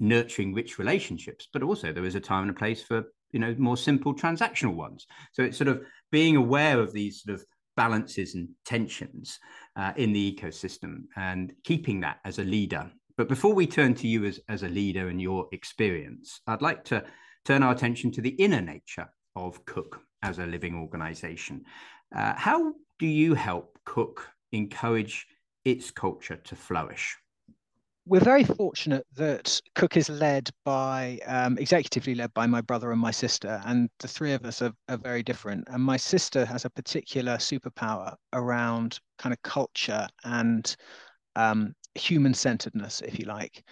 nurturing 0.00 0.54
rich 0.54 0.78
relationships, 0.78 1.48
but 1.52 1.62
also 1.62 1.92
there 1.92 2.04
is 2.06 2.14
a 2.14 2.20
time 2.20 2.42
and 2.42 2.50
a 2.50 2.58
place 2.58 2.82
for 2.82 3.04
you 3.32 3.40
know 3.40 3.54
more 3.58 3.76
simple 3.76 4.14
transactional 4.14 4.74
ones. 4.74 5.06
So 5.32 5.42
it's 5.42 5.58
sort 5.58 5.68
of 5.68 5.82
being 6.10 6.36
aware 6.36 6.80
of 6.80 6.92
these 6.92 7.22
sort 7.22 7.34
of 7.34 7.44
balances 7.76 8.34
and 8.34 8.48
tensions 8.64 9.38
uh, 9.76 9.92
in 9.96 10.12
the 10.12 10.32
ecosystem 10.32 11.04
and 11.16 11.52
keeping 11.64 12.00
that 12.00 12.18
as 12.24 12.38
a 12.38 12.44
leader. 12.44 12.90
But 13.16 13.28
before 13.28 13.54
we 13.54 13.66
turn 13.66 13.94
to 13.94 14.08
you 14.08 14.24
as, 14.24 14.40
as 14.48 14.62
a 14.62 14.68
leader 14.68 15.08
and 15.08 15.20
your 15.20 15.46
experience, 15.52 16.40
I'd 16.46 16.62
like 16.62 16.84
to 16.84 17.04
turn 17.44 17.62
our 17.62 17.72
attention 17.72 18.10
to 18.12 18.20
the 18.20 18.30
inner 18.30 18.60
nature 18.60 19.08
of 19.36 19.64
Cook 19.64 20.00
as 20.22 20.38
a 20.38 20.46
living 20.46 20.74
organization. 20.74 21.64
Uh, 22.14 22.34
how 22.36 22.72
do 22.98 23.06
you 23.06 23.34
help 23.34 23.78
Cook 23.84 24.28
encourage 24.52 25.26
its 25.64 25.90
culture 25.90 26.36
to 26.36 26.56
flourish? 26.56 27.16
We're 28.06 28.20
very 28.20 28.44
fortunate 28.44 29.06
that 29.14 29.60
Cook 29.74 29.96
is 29.96 30.08
led 30.08 30.50
by, 30.64 31.18
um, 31.26 31.56
executively 31.56 32.16
led 32.16 32.32
by 32.34 32.46
my 32.46 32.60
brother 32.60 32.90
and 32.92 33.00
my 33.00 33.10
sister, 33.10 33.60
and 33.64 33.88
the 33.98 34.08
three 34.08 34.32
of 34.32 34.44
us 34.44 34.62
are, 34.62 34.72
are 34.88 34.96
very 34.96 35.22
different. 35.22 35.68
And 35.68 35.82
my 35.82 35.96
sister 35.96 36.44
has 36.44 36.64
a 36.64 36.70
particular 36.70 37.36
superpower 37.36 38.14
around 38.32 38.98
kind 39.18 39.32
of 39.32 39.42
culture 39.42 40.08
and 40.24 40.74
um, 41.36 41.74
human 41.94 42.34
centeredness, 42.34 43.00
if 43.00 43.18
you 43.18 43.26
like. 43.26 43.62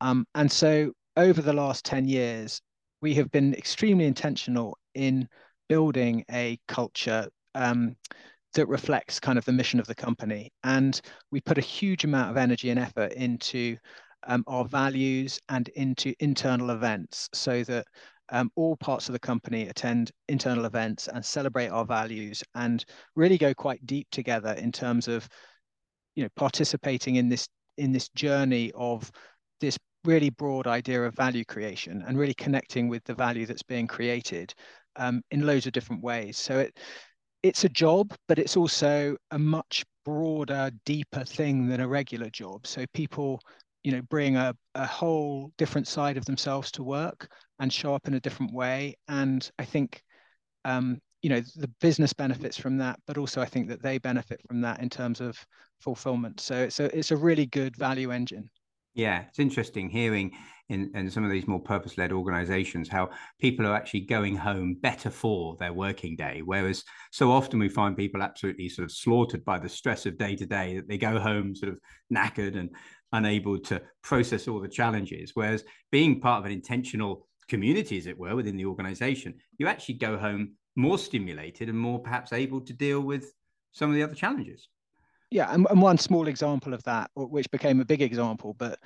Um, 0.00 0.26
and 0.34 0.50
so 0.50 0.92
over 1.16 1.42
the 1.42 1.52
last 1.52 1.84
10 1.84 2.06
years, 2.08 2.60
we 3.02 3.14
have 3.14 3.30
been 3.30 3.54
extremely 3.54 4.06
intentional 4.06 4.78
in 4.94 5.28
building 5.68 6.24
a 6.30 6.58
culture 6.68 7.28
um, 7.54 7.96
that 8.56 8.68
reflects 8.68 9.20
kind 9.20 9.38
of 9.38 9.44
the 9.44 9.52
mission 9.52 9.78
of 9.78 9.86
the 9.86 9.94
company. 9.94 10.50
And 10.64 11.00
we 11.30 11.40
put 11.40 11.58
a 11.58 11.62
huge 11.62 12.04
amount 12.04 12.30
of 12.30 12.36
energy 12.36 12.70
and 12.70 12.80
effort 12.80 13.12
into 13.12 13.76
um, 14.26 14.44
our 14.46 14.64
values 14.64 15.38
and 15.48 15.68
into 15.68 16.14
internal 16.20 16.70
events 16.70 17.28
so 17.32 17.62
that 17.64 17.86
um, 18.30 18.50
all 18.56 18.76
parts 18.76 19.08
of 19.08 19.12
the 19.12 19.18
company 19.18 19.68
attend 19.68 20.10
internal 20.28 20.64
events 20.64 21.06
and 21.06 21.24
celebrate 21.24 21.68
our 21.68 21.84
values 21.84 22.42
and 22.54 22.84
really 23.14 23.38
go 23.38 23.54
quite 23.54 23.86
deep 23.86 24.08
together 24.10 24.52
in 24.54 24.72
terms 24.72 25.06
of 25.06 25.28
you 26.16 26.24
know 26.24 26.28
participating 26.34 27.16
in 27.16 27.28
this 27.28 27.46
in 27.76 27.92
this 27.92 28.08
journey 28.16 28.72
of 28.74 29.10
this 29.60 29.78
really 30.04 30.30
broad 30.30 30.66
idea 30.66 31.04
of 31.04 31.14
value 31.14 31.44
creation 31.44 32.02
and 32.06 32.18
really 32.18 32.34
connecting 32.34 32.88
with 32.88 33.04
the 33.04 33.14
value 33.14 33.46
that's 33.46 33.62
being 33.62 33.86
created 33.86 34.52
um, 34.96 35.22
in 35.30 35.46
loads 35.46 35.66
of 35.66 35.72
different 35.72 36.02
ways 36.02 36.36
so 36.36 36.58
it 36.58 36.76
it's 37.46 37.64
a 37.64 37.68
job, 37.68 38.12
but 38.28 38.38
it's 38.38 38.56
also 38.56 39.16
a 39.30 39.38
much 39.38 39.84
broader, 40.04 40.70
deeper 40.84 41.24
thing 41.24 41.68
than 41.68 41.80
a 41.80 41.88
regular 41.88 42.28
job. 42.30 42.66
So 42.66 42.84
people, 42.92 43.40
you 43.84 43.92
know, 43.92 44.02
bring 44.02 44.36
a, 44.36 44.54
a 44.74 44.86
whole 44.86 45.52
different 45.56 45.86
side 45.86 46.16
of 46.16 46.24
themselves 46.24 46.70
to 46.72 46.82
work 46.82 47.28
and 47.60 47.72
show 47.72 47.94
up 47.94 48.08
in 48.08 48.14
a 48.14 48.20
different 48.20 48.52
way. 48.52 48.96
And 49.08 49.48
I 49.58 49.64
think, 49.64 50.02
um, 50.64 50.98
you 51.22 51.30
know, 51.30 51.40
the 51.56 51.70
business 51.80 52.12
benefits 52.12 52.58
from 52.58 52.78
that, 52.78 52.98
but 53.06 53.18
also 53.18 53.40
I 53.40 53.46
think 53.46 53.68
that 53.68 53.82
they 53.82 53.98
benefit 53.98 54.40
from 54.48 54.60
that 54.62 54.80
in 54.80 54.90
terms 54.90 55.20
of 55.20 55.38
fulfillment. 55.80 56.40
So 56.40 56.54
it's 56.56 56.80
a 56.80 56.96
it's 56.96 57.10
a 57.10 57.16
really 57.16 57.46
good 57.46 57.76
value 57.76 58.10
engine. 58.12 58.50
Yeah, 58.96 59.24
it's 59.28 59.38
interesting 59.38 59.90
hearing 59.90 60.32
in, 60.70 60.90
in 60.94 61.10
some 61.10 61.22
of 61.22 61.30
these 61.30 61.46
more 61.46 61.60
purpose 61.60 61.98
led 61.98 62.12
organizations 62.12 62.88
how 62.88 63.10
people 63.38 63.66
are 63.66 63.76
actually 63.76 64.00
going 64.00 64.34
home 64.34 64.78
better 64.80 65.10
for 65.10 65.54
their 65.58 65.74
working 65.74 66.16
day. 66.16 66.40
Whereas 66.42 66.82
so 67.12 67.30
often 67.30 67.58
we 67.58 67.68
find 67.68 67.94
people 67.94 68.22
absolutely 68.22 68.70
sort 68.70 68.86
of 68.86 68.90
slaughtered 68.90 69.44
by 69.44 69.58
the 69.58 69.68
stress 69.68 70.06
of 70.06 70.16
day 70.16 70.34
to 70.36 70.46
day 70.46 70.76
that 70.76 70.88
they 70.88 70.96
go 70.96 71.20
home 71.20 71.54
sort 71.54 71.72
of 71.72 71.78
knackered 72.10 72.56
and 72.56 72.70
unable 73.12 73.58
to 73.60 73.82
process 74.02 74.48
all 74.48 74.60
the 74.60 74.68
challenges. 74.68 75.32
Whereas 75.34 75.62
being 75.92 76.18
part 76.18 76.40
of 76.40 76.46
an 76.46 76.52
intentional 76.52 77.28
community, 77.48 77.98
as 77.98 78.06
it 78.06 78.18
were, 78.18 78.34
within 78.34 78.56
the 78.56 78.64
organization, 78.64 79.34
you 79.58 79.66
actually 79.66 79.96
go 79.96 80.16
home 80.16 80.54
more 80.74 80.96
stimulated 80.96 81.68
and 81.68 81.78
more 81.78 82.00
perhaps 82.00 82.32
able 82.32 82.62
to 82.62 82.72
deal 82.72 83.02
with 83.02 83.30
some 83.72 83.90
of 83.90 83.94
the 83.94 84.02
other 84.02 84.14
challenges 84.14 84.68
yeah, 85.30 85.52
and, 85.52 85.66
and 85.70 85.82
one 85.82 85.98
small 85.98 86.28
example 86.28 86.74
of 86.74 86.82
that, 86.84 87.10
which 87.14 87.50
became 87.50 87.80
a 87.80 87.84
big 87.84 88.02
example, 88.02 88.54
but 88.58 88.78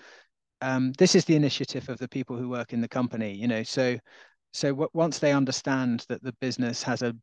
um, 0.63 0.93
this 0.99 1.15
is 1.15 1.25
the 1.25 1.37
initiative 1.37 1.89
of 1.89 1.99
the 1.99 2.09
people 2.09 2.37
who 2.37 2.49
work 2.49 2.73
in 2.73 2.81
the 2.81 2.89
company. 2.89 3.35
You 3.35 3.49
know, 3.49 3.63
so 3.63 3.99
so 4.53 4.89
once 4.93 5.19
they 5.19 5.33
understand 5.33 6.05
that 6.09 6.23
the 6.23 6.35
business 6.41 6.83
has 6.83 7.03
a 7.03 7.15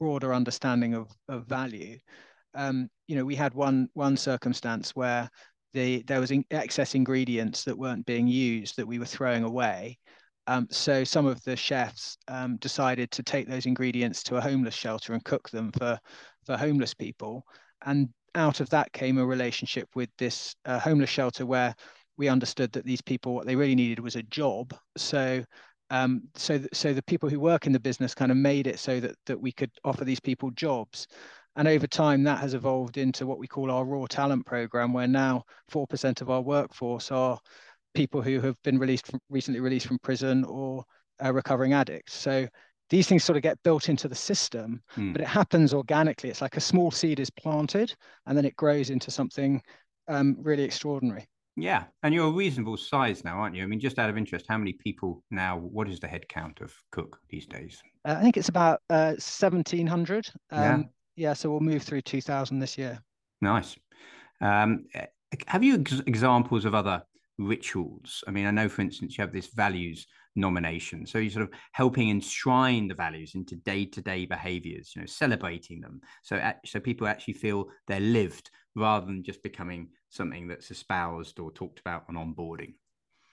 broader 0.00 0.32
understanding 0.34 0.94
of, 0.94 1.10
of 1.28 1.46
value, 1.46 1.98
um, 2.54 2.88
you 3.06 3.16
know, 3.16 3.24
we 3.24 3.34
had 3.34 3.54
one 3.54 3.88
one 3.94 4.16
circumstance 4.16 4.90
where 4.94 5.28
the 5.72 6.02
there 6.06 6.20
was 6.20 6.30
in 6.30 6.44
excess 6.50 6.94
ingredients 6.94 7.64
that 7.64 7.78
weren't 7.78 8.06
being 8.06 8.26
used 8.26 8.76
that 8.76 8.86
we 8.86 8.98
were 8.98 9.06
throwing 9.06 9.44
away. 9.44 9.98
Um, 10.48 10.66
so 10.70 11.04
some 11.04 11.26
of 11.26 11.42
the 11.44 11.56
chefs 11.56 12.18
um, 12.28 12.56
decided 12.56 13.10
to 13.12 13.22
take 13.22 13.48
those 13.48 13.66
ingredients 13.66 14.22
to 14.24 14.36
a 14.36 14.40
homeless 14.40 14.74
shelter 14.74 15.12
and 15.14 15.24
cook 15.24 15.50
them 15.50 15.70
for 15.72 15.98
for 16.46 16.56
homeless 16.56 16.94
people. 16.94 17.44
And 17.84 18.08
out 18.34 18.60
of 18.60 18.70
that 18.70 18.92
came 18.92 19.18
a 19.18 19.26
relationship 19.26 19.88
with 19.94 20.10
this 20.18 20.54
uh, 20.64 20.78
homeless 20.78 21.10
shelter 21.10 21.46
where 21.46 21.74
we 22.16 22.28
understood 22.28 22.72
that 22.72 22.84
these 22.84 23.02
people 23.02 23.34
what 23.34 23.46
they 23.46 23.56
really 23.56 23.74
needed 23.74 24.00
was 24.00 24.16
a 24.16 24.22
job. 24.24 24.74
So 24.96 25.44
um, 25.90 26.22
so 26.34 26.56
th- 26.58 26.70
so 26.72 26.94
the 26.94 27.02
people 27.02 27.28
who 27.28 27.38
work 27.38 27.66
in 27.66 27.72
the 27.72 27.80
business 27.80 28.14
kind 28.14 28.30
of 28.30 28.38
made 28.38 28.66
it 28.66 28.78
so 28.78 29.00
that 29.00 29.14
that 29.26 29.40
we 29.40 29.52
could 29.52 29.70
offer 29.84 30.04
these 30.04 30.20
people 30.20 30.50
jobs. 30.52 31.06
And 31.56 31.68
over 31.68 31.86
time 31.86 32.22
that 32.24 32.38
has 32.38 32.54
evolved 32.54 32.96
into 32.96 33.26
what 33.26 33.38
we 33.38 33.46
call 33.46 33.70
our 33.70 33.84
raw 33.84 34.06
talent 34.08 34.46
program 34.46 34.94
where 34.94 35.06
now 35.06 35.44
4% 35.70 36.22
of 36.22 36.30
our 36.30 36.40
workforce 36.40 37.10
are 37.10 37.38
people 37.94 38.22
who 38.22 38.40
have 38.40 38.56
been 38.64 38.78
released 38.78 39.06
from 39.06 39.20
recently 39.28 39.60
released 39.60 39.86
from 39.86 39.98
prison 39.98 40.44
or 40.44 40.84
uh, 41.22 41.32
recovering 41.32 41.74
addicts. 41.74 42.14
So 42.14 42.48
these 42.90 43.08
things 43.08 43.24
sort 43.24 43.36
of 43.36 43.42
get 43.42 43.62
built 43.62 43.88
into 43.88 44.08
the 44.08 44.14
system, 44.14 44.82
mm. 44.96 45.12
but 45.12 45.22
it 45.22 45.28
happens 45.28 45.72
organically. 45.72 46.30
It's 46.30 46.42
like 46.42 46.56
a 46.56 46.60
small 46.60 46.90
seed 46.90 47.20
is 47.20 47.30
planted 47.30 47.94
and 48.26 48.36
then 48.36 48.44
it 48.44 48.56
grows 48.56 48.90
into 48.90 49.10
something 49.10 49.62
um, 50.08 50.36
really 50.40 50.62
extraordinary. 50.62 51.26
Yeah, 51.56 51.84
and 52.02 52.14
you're 52.14 52.28
a 52.28 52.30
reasonable 52.30 52.78
size 52.78 53.24
now, 53.24 53.36
aren't 53.36 53.54
you? 53.54 53.62
I 53.62 53.66
mean, 53.66 53.78
just 53.78 53.98
out 53.98 54.08
of 54.08 54.16
interest, 54.16 54.46
how 54.48 54.56
many 54.56 54.72
people 54.72 55.22
now? 55.30 55.58
What 55.58 55.86
is 55.86 56.00
the 56.00 56.08
head 56.08 56.26
count 56.28 56.62
of 56.62 56.72
Cook 56.92 57.18
these 57.28 57.44
days? 57.44 57.82
Uh, 58.06 58.16
I 58.18 58.22
think 58.22 58.38
it's 58.38 58.48
about 58.48 58.80
uh, 58.88 59.14
seventeen 59.18 59.86
hundred. 59.86 60.30
Um, 60.50 60.62
yeah. 60.62 60.82
Yeah. 61.16 61.32
So 61.34 61.50
we'll 61.50 61.60
move 61.60 61.82
through 61.82 62.00
two 62.02 62.22
thousand 62.22 62.60
this 62.60 62.78
year. 62.78 63.02
Nice. 63.42 63.76
Um, 64.40 64.86
have 65.46 65.62
you 65.62 65.80
ex- 65.80 66.00
examples 66.06 66.64
of 66.64 66.74
other 66.74 67.02
rituals? 67.38 68.24
I 68.26 68.30
mean, 68.30 68.46
I 68.46 68.50
know, 68.50 68.70
for 68.70 68.80
instance, 68.80 69.18
you 69.18 69.22
have 69.22 69.32
this 69.32 69.48
values 69.48 70.06
nomination. 70.34 71.06
So 71.06 71.18
you're 71.18 71.30
sort 71.30 71.44
of 71.44 71.50
helping 71.72 72.10
enshrine 72.10 72.88
the 72.88 72.94
values 72.94 73.34
into 73.34 73.56
day-to-day 73.56 74.26
behaviors, 74.26 74.92
you 74.94 75.02
know, 75.02 75.06
celebrating 75.06 75.80
them. 75.80 76.00
So 76.22 76.40
so 76.64 76.80
people 76.80 77.06
actually 77.06 77.34
feel 77.34 77.68
they're 77.86 78.00
lived 78.00 78.50
rather 78.74 79.06
than 79.06 79.22
just 79.22 79.42
becoming 79.42 79.88
something 80.08 80.48
that's 80.48 80.70
espoused 80.70 81.38
or 81.38 81.52
talked 81.52 81.80
about 81.80 82.04
on 82.08 82.14
onboarding. 82.14 82.74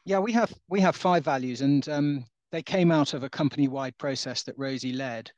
Yeah, 0.06 0.20
we 0.20 0.32
have 0.34 0.54
we 0.68 0.82
have 0.82 0.96
five 0.96 1.24
values, 1.24 1.62
and 1.62 1.88
um, 1.90 2.26
they 2.52 2.62
came 2.62 2.92
out 2.92 3.14
of 3.14 3.24
a 3.24 3.30
company-wide 3.30 3.98
process 3.98 4.44
that 4.44 4.58
Rosie 4.58 4.94
led. 4.94 5.32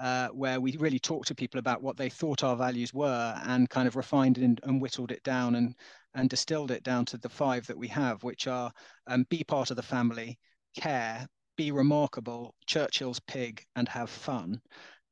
Uh, 0.00 0.28
where 0.28 0.60
we 0.60 0.76
really 0.76 1.00
talked 1.00 1.26
to 1.26 1.34
people 1.34 1.58
about 1.58 1.82
what 1.82 1.96
they 1.96 2.08
thought 2.08 2.44
our 2.44 2.54
values 2.54 2.94
were 2.94 3.34
and 3.46 3.68
kind 3.68 3.88
of 3.88 3.96
refined 3.96 4.38
and, 4.38 4.60
and 4.62 4.80
whittled 4.80 5.10
it 5.10 5.20
down 5.24 5.56
and, 5.56 5.74
and 6.14 6.30
distilled 6.30 6.70
it 6.70 6.84
down 6.84 7.04
to 7.04 7.18
the 7.18 7.28
five 7.28 7.66
that 7.66 7.76
we 7.76 7.88
have, 7.88 8.22
which 8.22 8.46
are 8.46 8.70
um, 9.08 9.26
be 9.28 9.42
part 9.42 9.70
of 9.72 9.76
the 9.76 9.82
family, 9.82 10.38
care, 10.76 11.26
be 11.56 11.72
remarkable, 11.72 12.54
Churchill's 12.66 13.20
pig, 13.20 13.64
and 13.76 13.88
have 13.88 14.10
fun. 14.10 14.60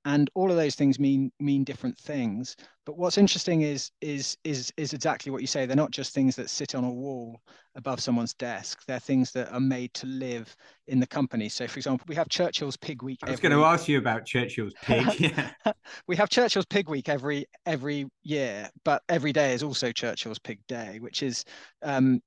And 0.07 0.31
all 0.35 0.53
of 0.53 0.57
those 0.57 0.77
things 0.77 1.01
mean 1.01 1.33
mean 1.41 1.65
different 1.65 1.99
things. 1.99 2.55
But 2.87 2.97
what's 2.97 3.19
interesting 3.19 3.63
is 3.63 3.91
is 4.01 4.39
is 4.45 4.73
is 4.77 4.93
exactly 4.93 5.33
what 5.33 5.41
you 5.41 5.49
say. 5.49 5.67
They're 5.67 5.75
not 5.75 5.91
just 5.91 6.15
things 6.15 6.37
that 6.37 6.49
sit 6.49 6.77
on 6.77 6.85
a 6.85 6.91
wall 6.91 7.41
above 7.75 7.99
someone's 7.99 8.33
desk. 8.33 8.83
They're 8.87 9.01
things 9.01 9.33
that 9.33 9.53
are 9.53 9.59
made 9.59 9.93
to 9.95 10.07
live 10.07 10.55
in 10.87 11.01
the 11.01 11.09
company. 11.09 11.49
So, 11.49 11.67
for 11.67 11.81
example, 11.81 12.05
we 12.09 12.15
have 12.15 12.29
Churchill's 12.29 12.77
Pig 12.77 13.03
Week. 13.03 13.19
I 13.25 13.31
was 13.33 13.41
going 13.41 13.51
to 13.51 13.65
ask 13.65 13.89
you 13.89 13.99
about 13.99 14.25
Churchill's 14.25 14.75
Pig. 14.83 15.07
Yeah. 15.19 15.73
we 16.07 16.15
have 16.15 16.29
Churchill's 16.31 16.67
Pig 16.67 16.89
Week 16.89 17.09
every 17.09 17.47
every 17.67 18.07
year, 18.23 18.71
but 18.85 19.03
every 19.09 19.33
day 19.33 19.55
is 19.55 19.65
also 19.65 19.91
Churchill's 19.91 20.39
Pig 20.39 20.61
Day, 20.69 20.99
which 21.01 21.25
is 21.25 21.45
um, 21.83 22.21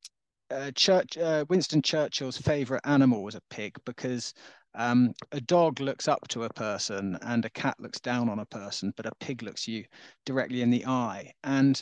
uh, 0.51 0.71
Church, 0.71 1.17
uh, 1.17 1.45
Winston 1.49 1.81
Churchill's 1.81 2.37
favorite 2.37 2.81
animal 2.85 3.23
was 3.23 3.35
a 3.35 3.41
pig 3.49 3.75
because 3.85 4.33
um, 4.75 5.13
a 5.31 5.41
dog 5.41 5.79
looks 5.79 6.07
up 6.07 6.27
to 6.29 6.43
a 6.43 6.53
person 6.53 7.17
and 7.21 7.45
a 7.45 7.49
cat 7.49 7.75
looks 7.79 7.99
down 7.99 8.29
on 8.29 8.39
a 8.39 8.45
person, 8.45 8.93
but 8.95 9.05
a 9.05 9.11
pig 9.19 9.41
looks 9.41 9.67
you 9.67 9.83
directly 10.25 10.61
in 10.61 10.69
the 10.69 10.85
eye. 10.85 11.31
And 11.43 11.81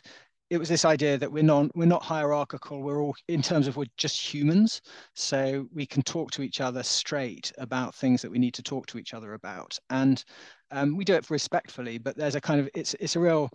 it 0.50 0.58
was 0.58 0.70
this 0.70 0.86
idea 0.86 1.18
that 1.18 1.32
we're 1.32 1.44
not 1.44 1.76
we're 1.76 1.86
not 1.86 2.04
hierarchical. 2.04 2.82
We're 2.82 3.02
all 3.02 3.16
in 3.28 3.42
terms 3.42 3.68
of 3.68 3.76
we're 3.76 3.86
just 3.98 4.34
humans, 4.34 4.82
so 5.14 5.68
we 5.74 5.86
can 5.86 6.02
talk 6.04 6.32
to 6.32 6.42
each 6.42 6.62
other 6.62 6.84
straight 6.84 7.52
about 7.58 7.96
things 7.96 8.22
that 8.22 8.32
we 8.32 8.40
need 8.40 8.54
to 8.54 8.64
talk 8.64 8.88
to 8.88 8.98
each 8.98 9.14
other 9.14 9.34
about, 9.34 9.78
and 9.90 10.24
um, 10.72 10.96
we 10.96 11.04
do 11.04 11.16
it 11.16 11.30
respectfully. 11.30 11.98
But 11.98 12.16
there's 12.16 12.36
a 12.36 12.42
kind 12.42 12.62
of 12.62 12.70
it's 12.74 12.94
it's 13.00 13.18
a 13.18 13.20
real 13.20 13.50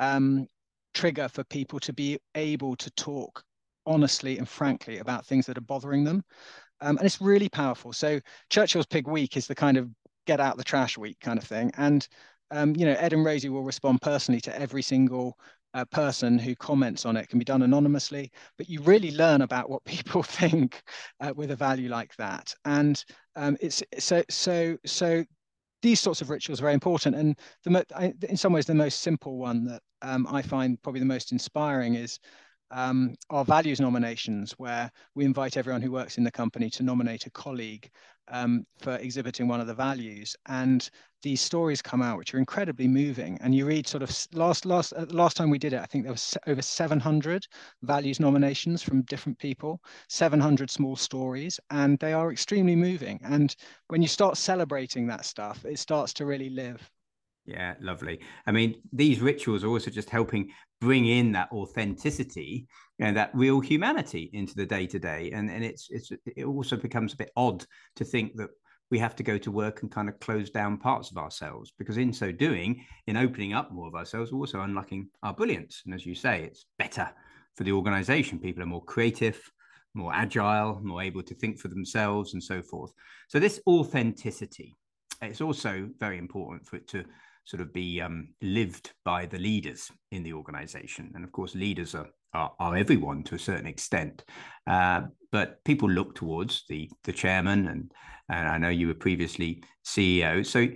um, 0.00 0.46
trigger 0.92 1.28
for 1.28 1.44
people 1.44 1.80
to 1.80 1.92
be 1.94 2.18
able 2.34 2.76
to 2.76 2.90
talk 2.92 3.42
honestly 3.86 4.38
and 4.38 4.48
frankly 4.48 4.98
about 4.98 5.26
things 5.26 5.46
that 5.46 5.58
are 5.58 5.62
bothering 5.62 6.04
them. 6.04 6.24
Um, 6.80 6.98
and 6.98 7.06
it's 7.06 7.20
really 7.20 7.48
powerful. 7.48 7.92
So 7.92 8.20
Churchill's 8.50 8.86
Pig 8.86 9.06
Week 9.06 9.36
is 9.36 9.46
the 9.46 9.54
kind 9.54 9.76
of 9.76 9.88
get 10.26 10.40
out 10.40 10.56
the 10.56 10.64
trash 10.64 10.98
week 10.98 11.18
kind 11.20 11.38
of 11.38 11.44
thing. 11.44 11.70
And, 11.76 12.06
um, 12.50 12.74
you 12.76 12.84
know, 12.84 12.96
Ed 12.98 13.12
and 13.12 13.24
Rosie 13.24 13.48
will 13.48 13.62
respond 13.62 14.02
personally 14.02 14.40
to 14.42 14.60
every 14.60 14.82
single 14.82 15.38
uh, 15.74 15.84
person 15.84 16.38
who 16.38 16.54
comments 16.56 17.04
on 17.04 17.16
it 17.16 17.28
can 17.28 17.38
be 17.38 17.44
done 17.44 17.62
anonymously, 17.62 18.32
but 18.56 18.68
you 18.68 18.80
really 18.82 19.10
learn 19.12 19.42
about 19.42 19.68
what 19.68 19.84
people 19.84 20.22
think 20.22 20.82
uh, 21.20 21.32
with 21.36 21.50
a 21.50 21.56
value 21.56 21.88
like 21.88 22.14
that. 22.16 22.54
And 22.64 23.02
um, 23.36 23.56
it's 23.60 23.82
so 23.98 24.22
so 24.28 24.76
so 24.86 25.24
these 25.82 26.00
sorts 26.00 26.22
of 26.22 26.30
rituals 26.30 26.60
are 26.60 26.64
very 26.64 26.74
important. 26.74 27.14
And 27.14 27.38
the 27.64 28.14
in 28.28 28.36
some 28.36 28.52
ways, 28.52 28.66
the 28.66 28.74
most 28.74 29.02
simple 29.02 29.36
one 29.36 29.64
that 29.66 29.82
um, 30.02 30.26
I 30.30 30.42
find 30.42 30.82
probably 30.82 31.00
the 31.00 31.06
most 31.06 31.32
inspiring 31.32 31.94
is 31.94 32.18
um, 32.70 33.14
our 33.30 33.44
values 33.44 33.80
nominations, 33.80 34.52
where 34.52 34.90
we 35.14 35.24
invite 35.24 35.56
everyone 35.56 35.82
who 35.82 35.92
works 35.92 36.18
in 36.18 36.24
the 36.24 36.30
company 36.30 36.70
to 36.70 36.82
nominate 36.82 37.26
a 37.26 37.30
colleague 37.30 37.90
um, 38.28 38.66
for 38.78 38.96
exhibiting 38.96 39.48
one 39.48 39.60
of 39.60 39.66
the 39.66 39.74
values. 39.74 40.34
And 40.46 40.88
these 41.22 41.40
stories 41.40 41.82
come 41.82 42.02
out, 42.02 42.18
which 42.18 42.34
are 42.34 42.38
incredibly 42.38 42.88
moving. 42.88 43.38
And 43.40 43.54
you 43.54 43.66
read 43.66 43.86
sort 43.86 44.02
of 44.02 44.14
last 44.32 44.64
last 44.64 44.92
uh, 44.92 45.06
last 45.10 45.36
time 45.36 45.50
we 45.50 45.58
did 45.58 45.72
it, 45.72 45.80
I 45.80 45.86
think 45.86 46.04
there 46.04 46.12
was 46.12 46.36
over 46.46 46.62
700 46.62 47.46
values 47.82 48.20
nominations 48.20 48.82
from 48.82 49.02
different 49.02 49.38
people, 49.38 49.80
700 50.08 50.70
small 50.70 50.96
stories, 50.96 51.58
and 51.70 51.98
they 51.98 52.12
are 52.12 52.32
extremely 52.32 52.76
moving. 52.76 53.20
And 53.24 53.54
when 53.88 54.02
you 54.02 54.08
start 54.08 54.36
celebrating 54.36 55.06
that 55.08 55.24
stuff, 55.24 55.64
it 55.64 55.78
starts 55.78 56.12
to 56.14 56.26
really 56.26 56.50
live. 56.50 56.90
Yeah, 57.46 57.74
lovely. 57.80 58.20
I 58.46 58.52
mean, 58.52 58.82
these 58.92 59.20
rituals 59.20 59.62
are 59.62 59.68
also 59.68 59.90
just 59.90 60.10
helping 60.10 60.50
bring 60.80 61.06
in 61.06 61.32
that 61.32 61.50
authenticity 61.52 62.66
and 62.98 63.16
that 63.16 63.30
real 63.34 63.60
humanity 63.60 64.30
into 64.32 64.54
the 64.56 64.66
day 64.66 64.86
to 64.88 64.98
day. 64.98 65.30
And 65.32 65.48
and 65.48 65.64
it's 65.64 65.88
it's 65.90 66.10
it 66.26 66.44
also 66.44 66.76
becomes 66.76 67.12
a 67.12 67.16
bit 67.16 67.30
odd 67.36 67.64
to 67.96 68.04
think 68.04 68.36
that 68.36 68.50
we 68.90 68.98
have 68.98 69.16
to 69.16 69.22
go 69.22 69.38
to 69.38 69.50
work 69.50 69.82
and 69.82 69.90
kind 69.90 70.08
of 70.08 70.18
close 70.20 70.50
down 70.50 70.76
parts 70.76 71.10
of 71.10 71.16
ourselves 71.16 71.72
because 71.78 71.98
in 71.98 72.12
so 72.12 72.30
doing, 72.30 72.84
in 73.06 73.16
opening 73.16 73.52
up 73.52 73.72
more 73.72 73.88
of 73.88 73.94
ourselves, 73.94 74.32
we're 74.32 74.40
also 74.40 74.60
unlocking 74.60 75.08
our 75.22 75.34
brilliance. 75.34 75.82
And 75.84 75.94
as 75.94 76.06
you 76.06 76.14
say, 76.14 76.44
it's 76.44 76.66
better 76.78 77.08
for 77.56 77.64
the 77.64 77.72
organization. 77.72 78.38
People 78.38 78.62
are 78.62 78.66
more 78.66 78.84
creative, 78.84 79.40
more 79.94 80.12
agile, 80.12 80.80
more 80.82 81.02
able 81.02 81.22
to 81.22 81.34
think 81.34 81.58
for 81.58 81.68
themselves 81.68 82.34
and 82.34 82.42
so 82.42 82.62
forth. 82.62 82.92
So 83.28 83.40
this 83.40 83.60
authenticity, 83.66 84.76
it's 85.20 85.40
also 85.40 85.88
very 85.98 86.18
important 86.18 86.66
for 86.66 86.76
it 86.76 86.86
to 86.88 87.04
sort 87.46 87.60
of 87.60 87.72
be 87.72 88.00
um, 88.00 88.28
lived 88.42 88.92
by 89.04 89.24
the 89.24 89.38
leaders 89.38 89.90
in 90.10 90.22
the 90.24 90.32
organization. 90.32 91.12
And 91.14 91.24
of 91.24 91.30
course, 91.30 91.54
leaders 91.54 91.94
are, 91.94 92.08
are, 92.34 92.52
are 92.58 92.76
everyone 92.76 93.22
to 93.24 93.36
a 93.36 93.38
certain 93.38 93.66
extent. 93.66 94.24
Uh, 94.66 95.02
but 95.30 95.62
people 95.64 95.88
look 95.88 96.16
towards 96.16 96.64
the, 96.68 96.90
the 97.04 97.12
chairman, 97.12 97.68
and, 97.68 97.92
and 98.28 98.48
I 98.48 98.58
know 98.58 98.68
you 98.68 98.88
were 98.88 98.94
previously 98.94 99.62
CEO. 99.86 100.44
So 100.44 100.66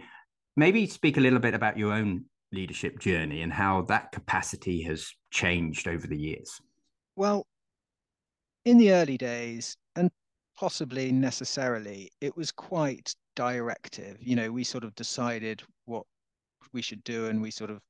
maybe 0.56 0.86
speak 0.86 1.16
a 1.16 1.20
little 1.20 1.40
bit 1.40 1.54
about 1.54 1.76
your 1.76 1.92
own 1.92 2.24
leadership 2.52 3.00
journey 3.00 3.42
and 3.42 3.52
how 3.52 3.82
that 3.82 4.12
capacity 4.12 4.80
has 4.82 5.10
changed 5.32 5.88
over 5.88 6.06
the 6.06 6.18
years. 6.18 6.60
Well, 7.16 7.46
in 8.64 8.78
the 8.78 8.92
early 8.92 9.18
days, 9.18 9.76
and 9.96 10.08
possibly 10.56 11.10
necessarily, 11.10 12.12
it 12.20 12.36
was 12.36 12.52
quite 12.52 13.12
directive. 13.34 14.18
You 14.20 14.36
know, 14.36 14.52
we 14.52 14.62
sort 14.62 14.84
of 14.84 14.94
decided 14.94 15.62
what 15.86 16.04
we 16.72 16.82
should 16.82 17.02
do, 17.04 17.26
and 17.26 17.40
we 17.42 17.50
sort 17.50 17.70
of 17.70 17.80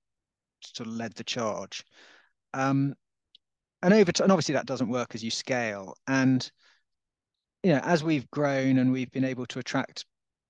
sort 0.62 0.88
of 0.88 0.94
led 0.94 1.14
the 1.14 1.24
charge. 1.24 1.84
Um, 2.54 2.94
and 3.82 3.94
over 3.94 4.12
time, 4.12 4.24
and 4.26 4.32
obviously 4.32 4.54
that 4.54 4.66
doesn't 4.66 4.88
work 4.88 5.14
as 5.14 5.24
you 5.24 5.30
scale. 5.30 5.94
And 6.06 6.48
you 7.62 7.72
know, 7.72 7.80
as 7.80 8.02
we've 8.02 8.30
grown 8.30 8.78
and 8.78 8.92
we've 8.92 9.10
been 9.10 9.24
able 9.24 9.46
to 9.46 9.58
attract, 9.58 10.04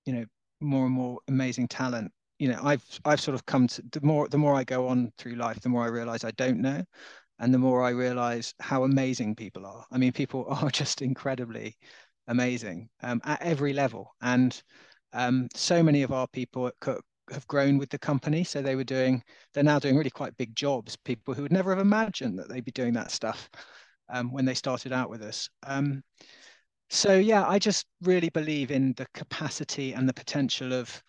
you 0.05 0.13
know, 0.13 0.25
more 0.61 0.85
and 0.85 0.93
more 0.93 1.19
amazing 1.27 1.67
talent, 1.67 2.11
you 2.39 2.47
know, 2.49 2.59
I've 2.63 2.83
I've 3.05 3.21
sort 3.21 3.35
of 3.35 3.45
come 3.45 3.67
to 3.67 3.83
the 3.91 4.01
more 4.01 4.27
the 4.27 4.37
more 4.37 4.55
I 4.55 4.63
go 4.63 4.87
on 4.87 5.11
through 5.17 5.35
life, 5.35 5.59
the 5.61 5.69
more 5.69 5.83
I 5.83 5.89
realize 5.89 6.23
I 6.23 6.31
don't 6.31 6.61
know, 6.61 6.83
and 7.39 7.53
the 7.53 7.59
more 7.59 7.83
I 7.83 7.89
realize 7.91 8.53
how 8.59 8.83
amazing 8.83 9.35
people 9.35 9.65
are. 9.65 9.85
I 9.91 9.97
mean, 9.97 10.11
people 10.11 10.45
are 10.49 10.69
just 10.71 11.01
incredibly 11.01 11.77
amazing 12.27 12.89
um, 13.03 13.21
at 13.25 13.41
every 13.41 13.73
level, 13.73 14.15
and 14.21 14.59
um, 15.13 15.47
so 15.55 15.83
many 15.83 16.03
of 16.03 16.11
our 16.11 16.27
people 16.27 16.67
at 16.67 16.79
Cook 16.79 17.03
have 17.31 17.47
grown 17.47 17.77
with 17.77 17.89
the 17.89 17.99
company. 17.99 18.43
So 18.43 18.61
they 18.61 18.75
were 18.75 18.83
doing, 18.83 19.23
they're 19.53 19.63
now 19.63 19.79
doing 19.79 19.97
really 19.97 20.09
quite 20.09 20.35
big 20.37 20.55
jobs. 20.55 20.97
People 20.97 21.33
who 21.33 21.43
would 21.43 21.51
never 21.51 21.71
have 21.71 21.79
imagined 21.79 22.37
that 22.39 22.49
they'd 22.49 22.65
be 22.65 22.71
doing 22.71 22.93
that 22.93 23.11
stuff 23.11 23.49
um, 24.09 24.31
when 24.31 24.45
they 24.45 24.53
started 24.53 24.91
out 24.91 25.09
with 25.09 25.21
us. 25.21 25.49
Um, 25.63 26.03
so 26.89 27.15
yeah, 27.15 27.47
I 27.47 27.57
just 27.57 27.85
really 28.01 28.29
believe 28.29 28.69
in 28.69 28.93
the 28.97 29.07
capacity 29.13 29.93
and 29.93 30.07
the 30.07 30.13
potential 30.13 30.73
of 30.73 31.01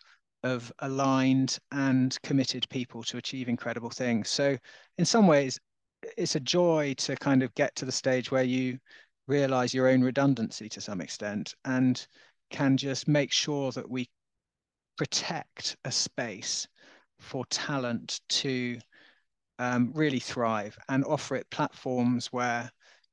of 0.43 0.71
aligned 0.79 1.57
and 1.71 2.17
committed 2.21 2.67
people 2.69 3.01
to 3.03 3.17
achieve 3.17 3.47
incredible 3.47 3.89
things. 3.89 4.29
So 4.29 4.57
in 4.97 5.05
some 5.05 5.25
ways, 5.25 5.57
it's 6.17 6.35
a 6.35 6.39
joy 6.41 6.95
to 6.97 7.15
kind 7.15 7.43
of 7.43 7.55
get 7.55 7.73
to 7.77 7.85
the 7.85 7.91
stage 7.93 8.29
where 8.29 8.43
you 8.43 8.77
realize 9.27 9.73
your 9.73 9.87
own 9.87 10.01
redundancy 10.01 10.67
to 10.69 10.81
some 10.81 10.99
extent 10.99 11.55
and 11.63 12.05
can 12.49 12.75
just 12.75 13.07
make 13.07 13.31
sure 13.31 13.71
that 13.71 13.89
we 13.89 14.09
protect 14.97 15.75
a 15.85 15.91
space 15.91 16.67
for 17.19 17.45
talent 17.47 18.21
to 18.29 18.77
um, 19.59 19.91
really 19.93 20.19
thrive 20.19 20.77
and 20.89 21.05
offer 21.05 21.35
it 21.35 21.49
platforms 21.49 22.27
where 22.27 22.69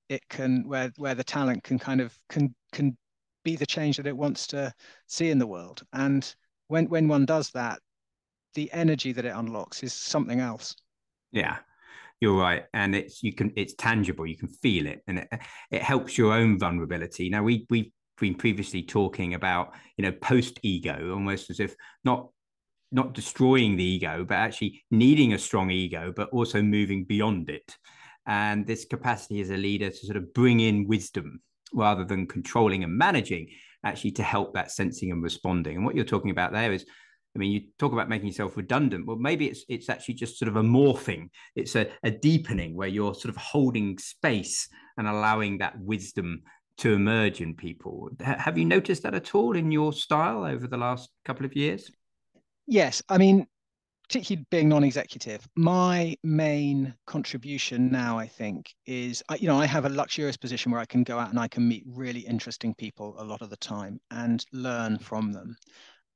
it 0.08 0.26
can 0.28 0.66
where 0.66 0.90
where 0.96 1.14
the 1.14 1.24
talent 1.24 1.62
can 1.62 1.78
kind 1.78 2.00
of 2.00 2.16
can 2.28 2.54
can 2.72 2.96
be 3.44 3.56
the 3.56 3.66
change 3.66 3.96
that 3.96 4.06
it 4.06 4.16
wants 4.16 4.46
to 4.48 4.72
see 5.06 5.30
in 5.30 5.38
the 5.38 5.46
world. 5.46 5.82
And 5.92 6.34
when 6.68 6.86
when 6.88 7.08
one 7.08 7.26
does 7.26 7.50
that 7.50 7.78
the 8.54 8.70
energy 8.72 9.12
that 9.12 9.24
it 9.24 9.34
unlocks 9.34 9.82
is 9.82 9.92
something 9.92 10.40
else. 10.40 10.74
Yeah 11.32 11.58
you're 12.20 12.38
right. 12.38 12.64
And 12.74 12.94
it's 12.94 13.22
you 13.22 13.32
can 13.32 13.52
it's 13.56 13.74
tangible. 13.74 14.26
You 14.26 14.36
can 14.36 14.48
feel 14.48 14.86
it 14.86 15.02
and 15.06 15.20
it, 15.20 15.28
it 15.70 15.82
helps 15.82 16.16
your 16.16 16.32
own 16.32 16.58
vulnerability. 16.58 17.30
Now 17.30 17.42
we 17.42 17.66
we 17.70 17.92
been 18.20 18.34
previously 18.34 18.82
talking 18.82 19.34
about 19.34 19.72
you 19.96 20.02
know 20.02 20.12
post 20.12 20.60
ego 20.62 21.12
almost 21.12 21.50
as 21.50 21.58
if 21.58 21.74
not 22.04 22.28
not 22.92 23.14
destroying 23.14 23.76
the 23.76 23.84
ego 23.84 24.24
but 24.24 24.34
actually 24.34 24.82
needing 24.90 25.32
a 25.32 25.38
strong 25.38 25.70
ego 25.70 26.12
but 26.14 26.28
also 26.30 26.62
moving 26.62 27.04
beyond 27.04 27.50
it 27.50 27.76
and 28.26 28.66
this 28.66 28.84
capacity 28.84 29.40
as 29.40 29.50
a 29.50 29.56
leader 29.56 29.90
to 29.90 30.06
sort 30.06 30.16
of 30.16 30.32
bring 30.34 30.60
in 30.60 30.86
wisdom 30.86 31.40
rather 31.72 32.04
than 32.04 32.26
controlling 32.26 32.84
and 32.84 32.96
managing 32.96 33.48
actually 33.84 34.10
to 34.10 34.22
help 34.22 34.54
that 34.54 34.70
sensing 34.70 35.10
and 35.10 35.22
responding 35.22 35.76
and 35.76 35.84
what 35.84 35.94
you're 35.94 36.04
talking 36.04 36.30
about 36.30 36.52
there 36.52 36.72
is 36.72 36.84
I 37.34 37.38
mean, 37.38 37.52
you 37.52 37.60
talk 37.78 37.92
about 37.92 38.08
making 38.08 38.26
yourself 38.26 38.56
redundant. 38.56 39.06
Well, 39.06 39.16
maybe 39.16 39.46
it's 39.46 39.64
it's 39.68 39.88
actually 39.88 40.14
just 40.14 40.36
sort 40.36 40.48
of 40.48 40.56
a 40.56 40.62
morphing. 40.62 41.30
It's 41.54 41.76
a, 41.76 41.88
a 42.02 42.10
deepening 42.10 42.74
where 42.74 42.88
you're 42.88 43.14
sort 43.14 43.28
of 43.28 43.36
holding 43.36 43.98
space 43.98 44.68
and 44.96 45.06
allowing 45.06 45.58
that 45.58 45.78
wisdom 45.78 46.42
to 46.80 46.94
emerge 46.94 47.40
in 47.40 47.54
people. 47.54 48.08
have 48.20 48.56
you 48.56 48.64
noticed 48.64 49.02
that 49.02 49.14
at 49.14 49.34
all 49.34 49.54
in 49.54 49.70
your 49.70 49.92
style 49.92 50.44
over 50.44 50.66
the 50.66 50.76
last 50.76 51.10
couple 51.24 51.44
of 51.44 51.54
years? 51.54 51.90
Yes, 52.66 53.02
I 53.08 53.18
mean, 53.18 53.46
particularly 54.08 54.46
being 54.50 54.68
non-executive, 54.70 55.46
my 55.56 56.16
main 56.24 56.94
contribution 57.06 57.92
now, 57.92 58.18
I 58.18 58.26
think, 58.26 58.74
is 58.86 59.22
you 59.38 59.46
know 59.46 59.60
I 59.60 59.66
have 59.66 59.84
a 59.84 59.90
luxurious 59.90 60.38
position 60.38 60.72
where 60.72 60.80
I 60.80 60.86
can 60.86 61.02
go 61.02 61.18
out 61.18 61.30
and 61.30 61.38
I 61.38 61.48
can 61.48 61.68
meet 61.68 61.84
really 61.86 62.20
interesting 62.20 62.74
people 62.74 63.14
a 63.18 63.24
lot 63.24 63.42
of 63.42 63.50
the 63.50 63.56
time 63.58 64.00
and 64.10 64.44
learn 64.52 64.98
from 64.98 65.32
them, 65.32 65.56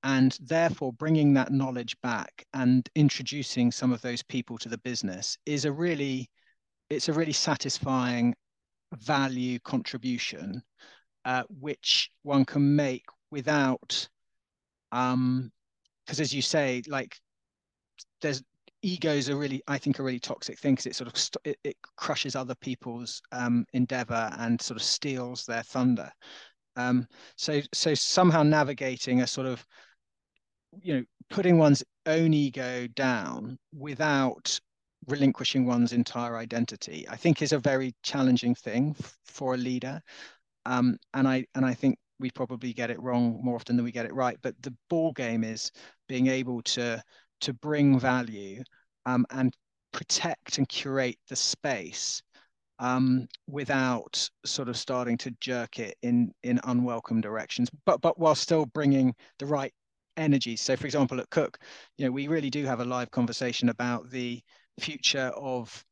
and 0.03 0.37
therefore 0.41 0.95
bringing 0.95 1.35
that 1.35 1.53
knowledge 1.53 1.95
back 2.03 2.47
and 2.55 2.89
introducing 2.95 3.71
some 3.71 3.93
of 3.93 4.01
those 4.01 4.23
people 4.23 4.57
to 4.59 4.69
the 4.71 4.79
business 4.79 5.37
is 5.45 5.67
a 5.67 5.73
really 5.73 6.31
it's 6.89 7.09
a 7.09 7.13
really 7.13 7.33
satisfying 7.33 8.35
value 8.97 9.59
contribution, 9.61 10.63
uh, 11.25 11.43
which 11.61 12.11
one 12.23 12.45
can 12.45 12.77
make 12.77 13.05
without, 13.31 14.09
um, 14.93 15.51
because 16.05 16.21
as 16.21 16.33
you 16.33 16.43
say, 16.43 16.83
like 16.89 17.17
there's 18.21 18.43
egos 18.83 19.31
are 19.31 19.37
really, 19.37 19.63
I 19.67 19.79
think, 19.79 19.99
a 19.99 20.03
really 20.03 20.21
toxic 20.21 20.59
thing 20.59 20.75
because 20.75 20.87
it 20.87 20.97
sort 20.97 21.09
of 21.09 21.17
st- 21.17 21.47
it, 21.47 21.59
it, 21.65 21.77
crushes 21.97 22.37
other 22.37 22.55
people's 22.57 23.23
um, 23.33 23.65
endeavor 23.73 24.31
and 24.39 24.61
sort 24.61 24.77
of 24.79 24.83
steals 24.83 25.47
their 25.47 25.63
thunder. 25.63 26.11
Um, 26.77 27.07
so 27.37 27.61
so 27.73 27.95
somehow 27.95 28.43
navigating 28.43 29.21
a 29.21 29.27
sort 29.27 29.47
of 29.47 29.65
you 30.83 30.95
know 30.95 31.05
putting 31.31 31.57
one's 31.59 31.85
own 32.07 32.35
ego 32.35 32.87
down 32.89 33.59
without 33.73 34.61
relinquishing 35.09 35.67
one's 35.67 35.93
entire 35.93 36.37
identity, 36.37 37.07
I 37.09 37.17
think 37.17 37.43
is 37.43 37.53
a 37.53 37.59
very 37.59 37.95
challenging 38.03 38.55
thing 38.55 38.97
for 39.25 39.55
a 39.55 39.59
leader. 39.59 40.01
Um, 40.67 40.97
and 41.13 41.29
I 41.29 41.47
and 41.55 41.65
I 41.65 41.75
think 41.75 41.99
we 42.21 42.31
probably 42.31 42.73
get 42.73 42.91
it 42.91 43.03
wrong 43.03 43.41
more 43.43 43.57
often 43.57 43.77
than 43.77 43.85
we 43.85 43.93
get 43.93 44.07
it 44.07 44.15
right. 44.15 44.39
But 44.43 44.55
the 44.63 44.75
ball 44.89 45.13
game 45.13 45.45
is 45.45 45.71
being 46.09 46.29
able 46.29 46.63
to 46.63 47.03
to 47.43 47.53
bring 47.53 47.99
value 47.99 48.63
um, 49.07 49.27
and 49.31 49.55
protect 49.93 50.59
and 50.59 50.69
curate 50.69 51.19
the 51.29 51.37
space 51.37 52.23
um, 52.79 53.27
without 53.47 54.29
sort 54.45 54.69
of 54.69 54.77
starting 54.77 55.17
to 55.19 55.31
jerk 55.41 55.79
it 55.79 55.97
in 56.03 56.33
in 56.43 56.61
unwelcome 56.65 57.21
directions, 57.21 57.71
but 57.87 58.01
but 58.01 58.19
while 58.19 58.35
still 58.35 58.67
bringing 58.67 59.15
the 59.39 59.47
right 59.47 59.73
energy. 60.17 60.57
So, 60.57 60.77
for 60.77 60.87
example, 60.87 61.21
at 61.21 61.31
Cook, 61.31 61.59
you 61.99 62.05
know, 62.05 62.13
we 62.13 62.29
really 62.29 62.51
do 62.51 62.65
have 62.65 62.81
a 62.81 62.85
live 62.85 63.11
conversation 63.11 63.69
about 63.69 64.11
the 64.11 64.41
future 64.79 65.33
of 65.37 65.85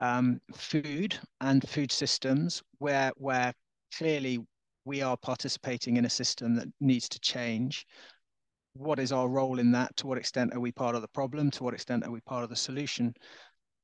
um, 0.00 0.40
food 0.54 1.16
and 1.40 1.66
food 1.68 1.92
systems, 1.92 2.62
where 2.78 3.12
where 3.16 3.54
clearly 3.96 4.38
we 4.84 5.02
are 5.02 5.16
participating 5.16 5.96
in 5.96 6.04
a 6.04 6.10
system 6.10 6.56
that 6.56 6.68
needs 6.80 7.08
to 7.08 7.20
change. 7.20 7.86
What 8.74 8.98
is 8.98 9.12
our 9.12 9.28
role 9.28 9.58
in 9.58 9.70
that? 9.72 9.96
To 9.98 10.06
what 10.06 10.18
extent 10.18 10.54
are 10.54 10.60
we 10.60 10.72
part 10.72 10.96
of 10.96 11.02
the 11.02 11.08
problem? 11.08 11.50
To 11.52 11.64
what 11.64 11.74
extent 11.74 12.04
are 12.04 12.10
we 12.10 12.20
part 12.22 12.42
of 12.42 12.50
the 12.50 12.56
solution? 12.56 13.14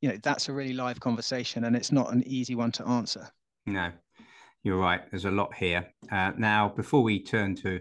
You 0.01 0.11
know, 0.11 0.17
that's 0.23 0.49
a 0.49 0.53
really 0.53 0.73
live 0.73 0.99
conversation, 1.01 1.65
and 1.65 1.77
it's 1.77 1.93
not 1.93 2.13
an 2.13 2.23
easy 2.27 2.55
one 2.55 2.73
to 2.73 2.87
answer. 2.87 3.29
No, 3.67 3.93
you're 4.63 4.79
right. 4.79 5.03
There's 5.11 5.27
a 5.27 5.31
lot 5.31 5.55
here. 5.55 5.87
Uh, 6.11 6.33
now, 6.37 6.69
before 6.69 7.03
we 7.03 7.23
turn 7.23 7.55
to 7.57 7.81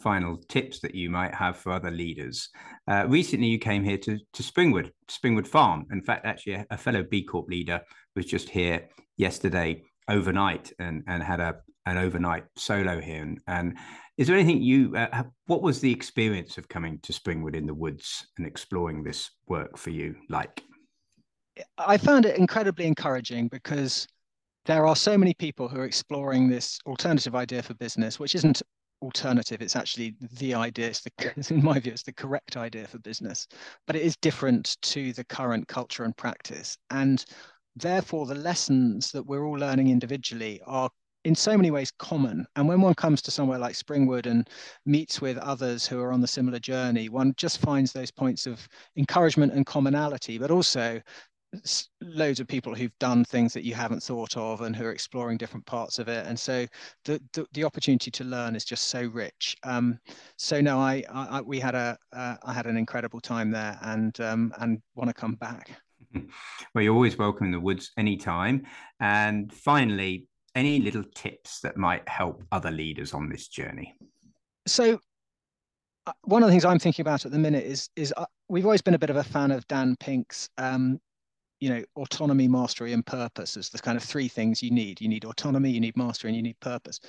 final 0.00 0.36
tips 0.48 0.80
that 0.80 0.94
you 0.94 1.10
might 1.10 1.34
have 1.34 1.56
for 1.56 1.72
other 1.72 1.90
leaders. 1.90 2.48
Uh, 2.88 3.06
recently, 3.08 3.48
you 3.48 3.58
came 3.58 3.82
here 3.82 3.98
to, 3.98 4.18
to 4.32 4.42
Springwood, 4.42 4.90
Springwood 5.08 5.46
Farm. 5.46 5.86
In 5.90 6.02
fact, 6.02 6.24
actually, 6.24 6.64
a, 6.70 6.78
fellow 6.78 7.02
B 7.02 7.22
Corp 7.22 7.48
leader 7.48 7.80
was 8.14 8.26
just 8.26 8.48
here 8.48 8.88
yesterday 9.16 9.82
overnight 10.08 10.72
and, 10.78 11.02
and 11.06 11.22
had 11.22 11.40
a 11.40 11.56
an 11.88 11.98
overnight 11.98 12.44
solo 12.56 13.00
here. 13.00 13.22
And, 13.22 13.40
and 13.46 13.78
is 14.16 14.26
there 14.26 14.36
anything 14.36 14.62
you, 14.62 14.94
uh, 14.94 15.08
have, 15.12 15.30
what 15.46 15.62
was 15.62 15.80
the 15.80 15.92
experience 15.92 16.58
of 16.58 16.68
coming 16.68 16.98
to 17.02 17.12
Springwood 17.12 17.56
in 17.56 17.66
the 17.66 17.74
woods 17.74 18.26
and 18.36 18.46
exploring 18.46 19.02
this 19.02 19.30
work 19.46 19.76
for 19.76 19.90
you 19.90 20.14
like? 20.28 20.62
I 21.78 21.96
found 21.96 22.26
it 22.26 22.36
incredibly 22.36 22.86
encouraging 22.86 23.48
because 23.48 24.06
there 24.66 24.86
are 24.86 24.94
so 24.94 25.16
many 25.16 25.34
people 25.34 25.66
who 25.66 25.80
are 25.80 25.84
exploring 25.84 26.48
this 26.48 26.78
alternative 26.86 27.34
idea 27.34 27.62
for 27.62 27.74
business, 27.74 28.20
which 28.20 28.34
isn't 28.34 28.62
alternative. 29.02 29.62
It's 29.62 29.76
actually 29.76 30.14
the 30.38 30.54
idea 30.54 30.88
it's 30.88 31.02
the 31.02 31.32
in 31.54 31.64
my 31.64 31.78
view 31.78 31.92
it's 31.92 32.02
the 32.02 32.12
correct 32.12 32.56
idea 32.56 32.86
for 32.86 32.98
business 32.98 33.46
but 33.86 33.96
it 33.96 34.02
is 34.02 34.16
different 34.16 34.76
to 34.82 35.12
the 35.12 35.24
current 35.24 35.68
culture 35.68 36.04
and 36.04 36.16
practice. 36.16 36.76
And 36.90 37.24
therefore 37.76 38.26
the 38.26 38.34
lessons 38.34 39.12
that 39.12 39.24
we're 39.24 39.44
all 39.44 39.58
learning 39.58 39.88
individually 39.88 40.60
are 40.66 40.90
in 41.24 41.34
so 41.34 41.56
many 41.56 41.70
ways 41.70 41.92
common. 41.98 42.46
And 42.56 42.66
when 42.68 42.80
one 42.80 42.94
comes 42.94 43.20
to 43.22 43.30
somewhere 43.30 43.58
like 43.58 43.74
springwood 43.74 44.26
and 44.26 44.48
meets 44.86 45.20
with 45.20 45.36
others 45.38 45.86
who 45.86 46.00
are 46.00 46.12
on 46.12 46.20
the 46.20 46.26
similar 46.26 46.58
journey 46.58 47.08
one 47.08 47.34
just 47.36 47.58
finds 47.58 47.92
those 47.92 48.10
points 48.10 48.46
of 48.46 48.66
encouragement 48.96 49.52
and 49.52 49.66
commonality 49.66 50.38
but 50.38 50.50
also 50.50 51.00
loads 52.02 52.40
of 52.40 52.46
people 52.46 52.74
who've 52.74 52.96
done 52.98 53.24
things 53.24 53.52
that 53.54 53.64
you 53.64 53.74
haven't 53.74 54.02
thought 54.02 54.36
of 54.36 54.60
and 54.60 54.76
who 54.76 54.84
are 54.84 54.92
exploring 54.92 55.38
different 55.38 55.64
parts 55.66 55.98
of 55.98 56.08
it. 56.08 56.26
And 56.26 56.38
so 56.38 56.66
the 57.04 57.20
the, 57.32 57.46
the 57.52 57.64
opportunity 57.64 58.10
to 58.10 58.24
learn 58.24 58.54
is 58.54 58.64
just 58.64 58.88
so 58.88 59.06
rich. 59.06 59.56
Um, 59.62 59.98
so 60.36 60.60
no 60.60 60.78
I, 60.78 61.04
I, 61.12 61.40
we 61.40 61.58
had 61.58 61.74
a 61.74 61.96
uh, 62.12 62.36
I 62.44 62.52
had 62.52 62.66
an 62.66 62.76
incredible 62.76 63.20
time 63.20 63.50
there 63.50 63.78
and 63.82 64.18
um, 64.20 64.52
and 64.58 64.80
want 64.94 65.08
to 65.08 65.14
come 65.14 65.34
back. 65.34 65.70
Well 66.74 66.82
you're 66.82 66.94
always 66.94 67.18
welcome 67.18 67.46
in 67.46 67.52
the 67.52 67.60
woods 67.60 67.92
anytime. 67.96 68.66
And 69.00 69.52
finally 69.52 70.26
any 70.54 70.80
little 70.80 71.04
tips 71.14 71.60
that 71.60 71.76
might 71.76 72.06
help 72.08 72.42
other 72.50 72.70
leaders 72.70 73.14
on 73.14 73.28
this 73.28 73.48
journey? 73.48 73.94
So 74.66 74.98
uh, 76.06 76.12
one 76.24 76.42
of 76.42 76.48
the 76.48 76.52
things 76.52 76.64
I'm 76.64 76.78
thinking 76.78 77.02
about 77.02 77.26
at 77.26 77.32
the 77.32 77.38
minute 77.38 77.64
is 77.64 77.90
is 77.96 78.12
uh, 78.16 78.26
we've 78.48 78.64
always 78.64 78.82
been 78.82 78.94
a 78.94 78.98
bit 78.98 79.10
of 79.10 79.16
a 79.16 79.24
fan 79.24 79.50
of 79.50 79.66
Dan 79.68 79.96
Pink's 80.00 80.48
um, 80.58 80.98
you 81.60 81.68
know 81.68 81.82
autonomy 81.96 82.48
mastery 82.48 82.92
and 82.92 83.04
purpose 83.04 83.56
as 83.56 83.68
the 83.68 83.78
kind 83.78 83.96
of 83.96 84.02
three 84.02 84.28
things 84.28 84.62
you 84.62 84.70
need. 84.70 85.00
You 85.00 85.08
need 85.08 85.24
autonomy 85.24 85.70
you 85.70 85.80
need 85.80 85.96
mastery 85.96 86.30
and 86.30 86.36
you 86.36 86.42
need 86.42 86.60
purpose. 86.60 87.00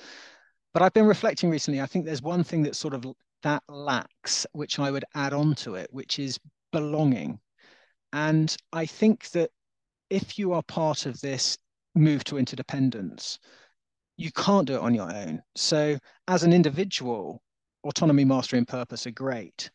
But 0.72 0.82
i've 0.82 0.94
been 0.94 1.06
reflecting 1.06 1.50
recently 1.50 1.80
i 1.80 1.86
think 1.86 2.04
there's 2.04 2.22
one 2.22 2.44
thing 2.44 2.62
that 2.62 2.76
sort 2.76 2.94
of 2.94 3.04
that 3.42 3.62
lacks 3.68 4.46
which 4.52 4.78
i 4.78 4.90
would 4.90 5.04
add 5.14 5.32
on 5.32 5.54
to 5.56 5.74
it 5.74 5.92
which 5.92 6.18
is 6.18 6.38
belonging. 6.72 7.38
And 8.12 8.56
i 8.72 8.86
think 8.86 9.30
that 9.30 9.50
if 10.10 10.38
you 10.38 10.52
are 10.52 10.62
part 10.62 11.06
of 11.06 11.20
this 11.20 11.56
move 11.94 12.24
to 12.24 12.38
interdependence 12.38 13.38
you 14.20 14.30
can't 14.32 14.66
do 14.66 14.74
it 14.74 14.82
on 14.82 14.94
your 14.94 15.10
own. 15.10 15.40
So 15.56 15.98
as 16.28 16.42
an 16.42 16.52
individual 16.52 17.42
autonomy 17.84 18.26
mastery 18.26 18.58
and 18.58 18.68
purpose 18.68 19.06
are 19.06 19.12
great. 19.12 19.70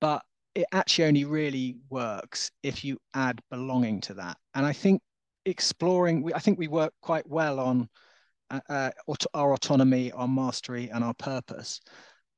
But 0.00 0.22
it 0.56 0.66
actually 0.72 1.04
only 1.04 1.24
really 1.26 1.76
works 1.90 2.50
if 2.62 2.82
you 2.82 2.98
add 3.12 3.40
belonging 3.50 4.00
to 4.00 4.14
that. 4.14 4.38
And 4.54 4.64
I 4.64 4.72
think 4.72 5.02
exploring, 5.44 6.28
I 6.34 6.38
think 6.38 6.58
we 6.58 6.66
work 6.66 6.94
quite 7.02 7.28
well 7.28 7.60
on 7.60 7.88
uh, 8.50 8.60
uh, 8.70 8.90
our 9.34 9.52
autonomy, 9.52 10.12
our 10.12 10.26
mastery, 10.26 10.88
and 10.88 11.04
our 11.04 11.12
purpose. 11.18 11.80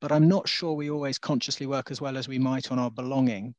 But 0.01 0.11
I'm 0.11 0.27
not 0.27 0.49
sure 0.49 0.73
we 0.73 0.91
always 0.91 1.17
consciously 1.17 1.67
work 1.67 1.93
as 1.93 2.01
well 2.01 2.17
as 2.17 2.27
we 2.27 2.41
might 2.41 2.73
on 2.73 2.81
our 2.81 2.91
belonging, 2.91 3.55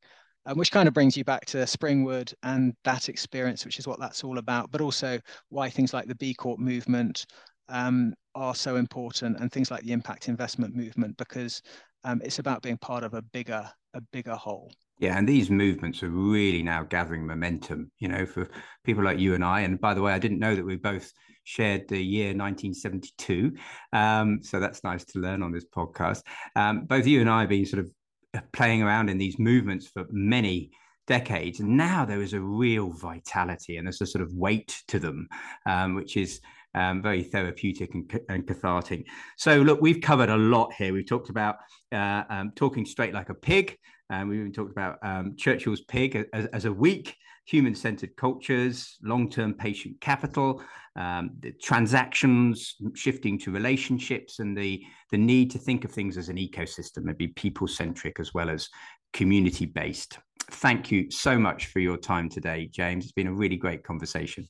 um, 0.45 0.58
which 0.58 0.72
kind 0.74 0.89
of 0.89 0.93
brings 0.93 1.15
you 1.15 1.24
back 1.24 1.45
to 1.45 1.60
Springwood 1.60 2.34
and 2.43 2.74
that 2.84 3.08
experience, 3.08 3.63
which 3.63 3.80
is 3.80 3.88
what 3.88 4.00
that's 4.00 4.26
all 4.26 4.39
about, 4.39 4.72
but 4.72 4.82
also 4.82 5.19
why 5.48 5.69
things 5.69 5.93
like 5.93 6.08
the 6.08 6.15
B 6.15 6.34
Corp 6.34 6.60
movement 6.60 7.26
um, 7.69 8.13
are 8.36 8.56
so 8.56 8.76
important 8.76 9.39
and 9.39 9.50
things 9.54 9.72
like 9.72 9.84
the 9.84 9.93
impact 9.93 10.28
investment 10.28 10.76
movement, 10.76 11.15
because 11.15 11.62
um, 12.04 12.19
it's 12.26 12.39
about 12.39 12.62
being 12.62 12.78
part 12.78 13.04
of 13.06 13.13
a 13.13 13.22
bigger 13.22 13.69
a 13.93 14.02
bigger 14.02 14.36
whole. 14.36 14.71
Yeah, 14.99 15.17
and 15.17 15.28
these 15.28 15.49
movements 15.49 16.04
are 16.04 16.10
really 16.10 16.62
now 16.62 16.84
gathering 16.84 17.25
momentum, 17.25 17.91
you 17.99 18.10
know, 18.10 18.25
for 18.25 18.49
people 18.84 19.04
like 19.04 19.17
you 19.17 19.34
and 19.34 19.43
I. 19.43 19.62
And 19.62 19.80
by 19.80 19.93
the 19.93 20.02
way, 20.02 20.12
I 20.12 20.19
didn't 20.19 20.39
know 20.39 20.56
that 20.56 20.65
we 20.65 20.75
both 20.75 21.12
shared 21.45 21.88
the 21.88 21.97
year 21.97 22.28
1972. 22.28 23.54
Um, 23.93 24.39
so 24.43 24.60
that's 24.60 24.84
nice 24.84 25.06
to 25.06 25.19
learn 25.19 25.41
on 25.41 25.52
this 25.52 25.65
podcast. 25.65 26.23
Um, 26.56 26.86
both 26.86 27.08
you 27.08 27.21
and 27.21 27.30
I 27.30 27.41
have 27.41 27.49
been 27.49 27.65
sort 27.65 27.86
of 27.86 27.91
uh, 28.34 28.41
playing 28.52 28.84
around 28.84 29.10
in 29.10 29.17
these 29.17 29.39
movements 29.39 29.88
for 29.88 30.06
many 30.12 30.71
decades. 31.08 31.60
And 31.60 31.75
now 31.75 32.06
there 32.06 32.21
is 32.21 32.34
a 32.34 32.41
real 32.41 32.91
vitality 32.91 33.78
and 33.78 33.88
there's 33.88 34.02
a 34.02 34.06
sort 34.06 34.21
of 34.21 34.34
weight 34.34 34.84
to 34.89 34.99
them, 34.99 35.28
um, 35.65 35.95
which 35.95 36.17
is 36.17 36.41
um, 36.75 37.01
very 37.01 37.23
therapeutic 37.23 37.93
and, 37.93 38.19
and, 38.29 38.47
cathartic. 38.47 39.08
So, 39.38 39.62
look, 39.62 39.82
we've 39.82 40.01
covered 40.01 40.29
a 40.29 40.38
lot 40.38 40.73
here. 40.73 40.93
We've 40.93 41.08
talked 41.08 41.29
about 41.29 41.58
uh, 41.91 42.23
um, 42.29 42.51
talking 42.55 42.86
straight 42.86 43.13
like 43.13 43.29
a 43.29 43.34
pig, 43.34 43.77
and 44.10 44.29
we've 44.29 44.39
even 44.39 44.53
talked 44.53 44.71
about 44.71 44.97
um, 45.01 45.36
Churchill's 45.36 45.82
pig 45.82 46.27
as, 46.34 46.45
as 46.47 46.65
a 46.65 46.73
week 46.73 47.15
human 47.49 47.73
centered 47.73 48.15
cultures, 48.15 48.97
long 49.01 49.29
term 49.29 49.53
patient 49.53 49.99
capital, 50.01 50.62
um, 50.95 51.32
the 51.39 51.51
transactions 51.53 52.75
shifting 52.93 53.39
to 53.39 53.51
relationships, 53.51 54.39
and 54.39 54.55
the, 54.55 54.84
the 55.12 55.17
need 55.17 55.49
to 55.51 55.58
think 55.58 55.84
of 55.84 55.91
things 55.91 56.17
as 56.17 56.29
an 56.29 56.38
ecosystem, 56.38 57.08
and 57.08 57.17
be 57.17 57.27
people 57.27 57.67
centric 57.67 58.19
as 58.19 58.34
well 58.34 58.49
as 58.49 58.69
community 59.13 59.65
based. 59.65 60.19
Thank 60.51 60.91
you 60.91 61.10
so 61.10 61.39
much 61.39 61.67
for 61.67 61.79
your 61.79 61.97
time 61.97 62.29
today, 62.29 62.69
James. 62.71 63.05
It's 63.05 63.13
been 63.13 63.27
a 63.27 63.34
really 63.34 63.58
great 63.58 63.84
conversation. 63.84 64.47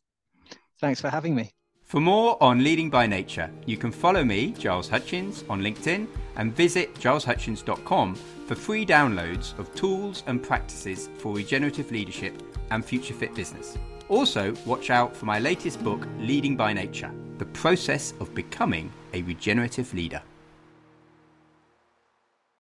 Thanks 0.82 0.99
for 0.99 1.10
having 1.10 1.36
me. 1.36 1.53
For 1.89 1.99
more 1.99 2.38
on 2.39 2.63
Leading 2.63 2.91
by 2.91 3.08
Nature, 3.08 3.49
you 3.65 3.75
can 3.75 3.91
follow 3.91 4.23
me, 4.23 4.52
Giles 4.52 4.88
Hutchins, 4.88 5.43
on 5.49 5.63
LinkedIn 5.63 6.06
and 6.36 6.56
visit 6.56 6.93
gileshutchins.com 6.93 8.13
for 8.13 8.54
free 8.54 8.86
downloads 8.86 9.58
of 9.58 9.73
tools 9.73 10.21
and 10.28 10.43
practices 10.43 11.10
for 11.17 11.34
regenerative 11.34 11.89
leadership 11.89 12.43
and 12.69 12.86
future 12.86 13.15
fit 13.15 13.34
business. 13.34 13.75
Also, 14.08 14.54
watch 14.67 14.91
out 14.91 15.17
for 15.17 15.25
my 15.25 15.39
latest 15.39 15.84
book, 15.84 16.08
Leading 16.19 16.56
by 16.56 16.73
Nature 16.73 17.12
The 17.39 17.45
Process 17.45 18.13
of 18.19 18.36
Becoming 18.36 18.91
a 19.15 19.23
Regenerative 19.23 19.91
Leader. 19.91 20.21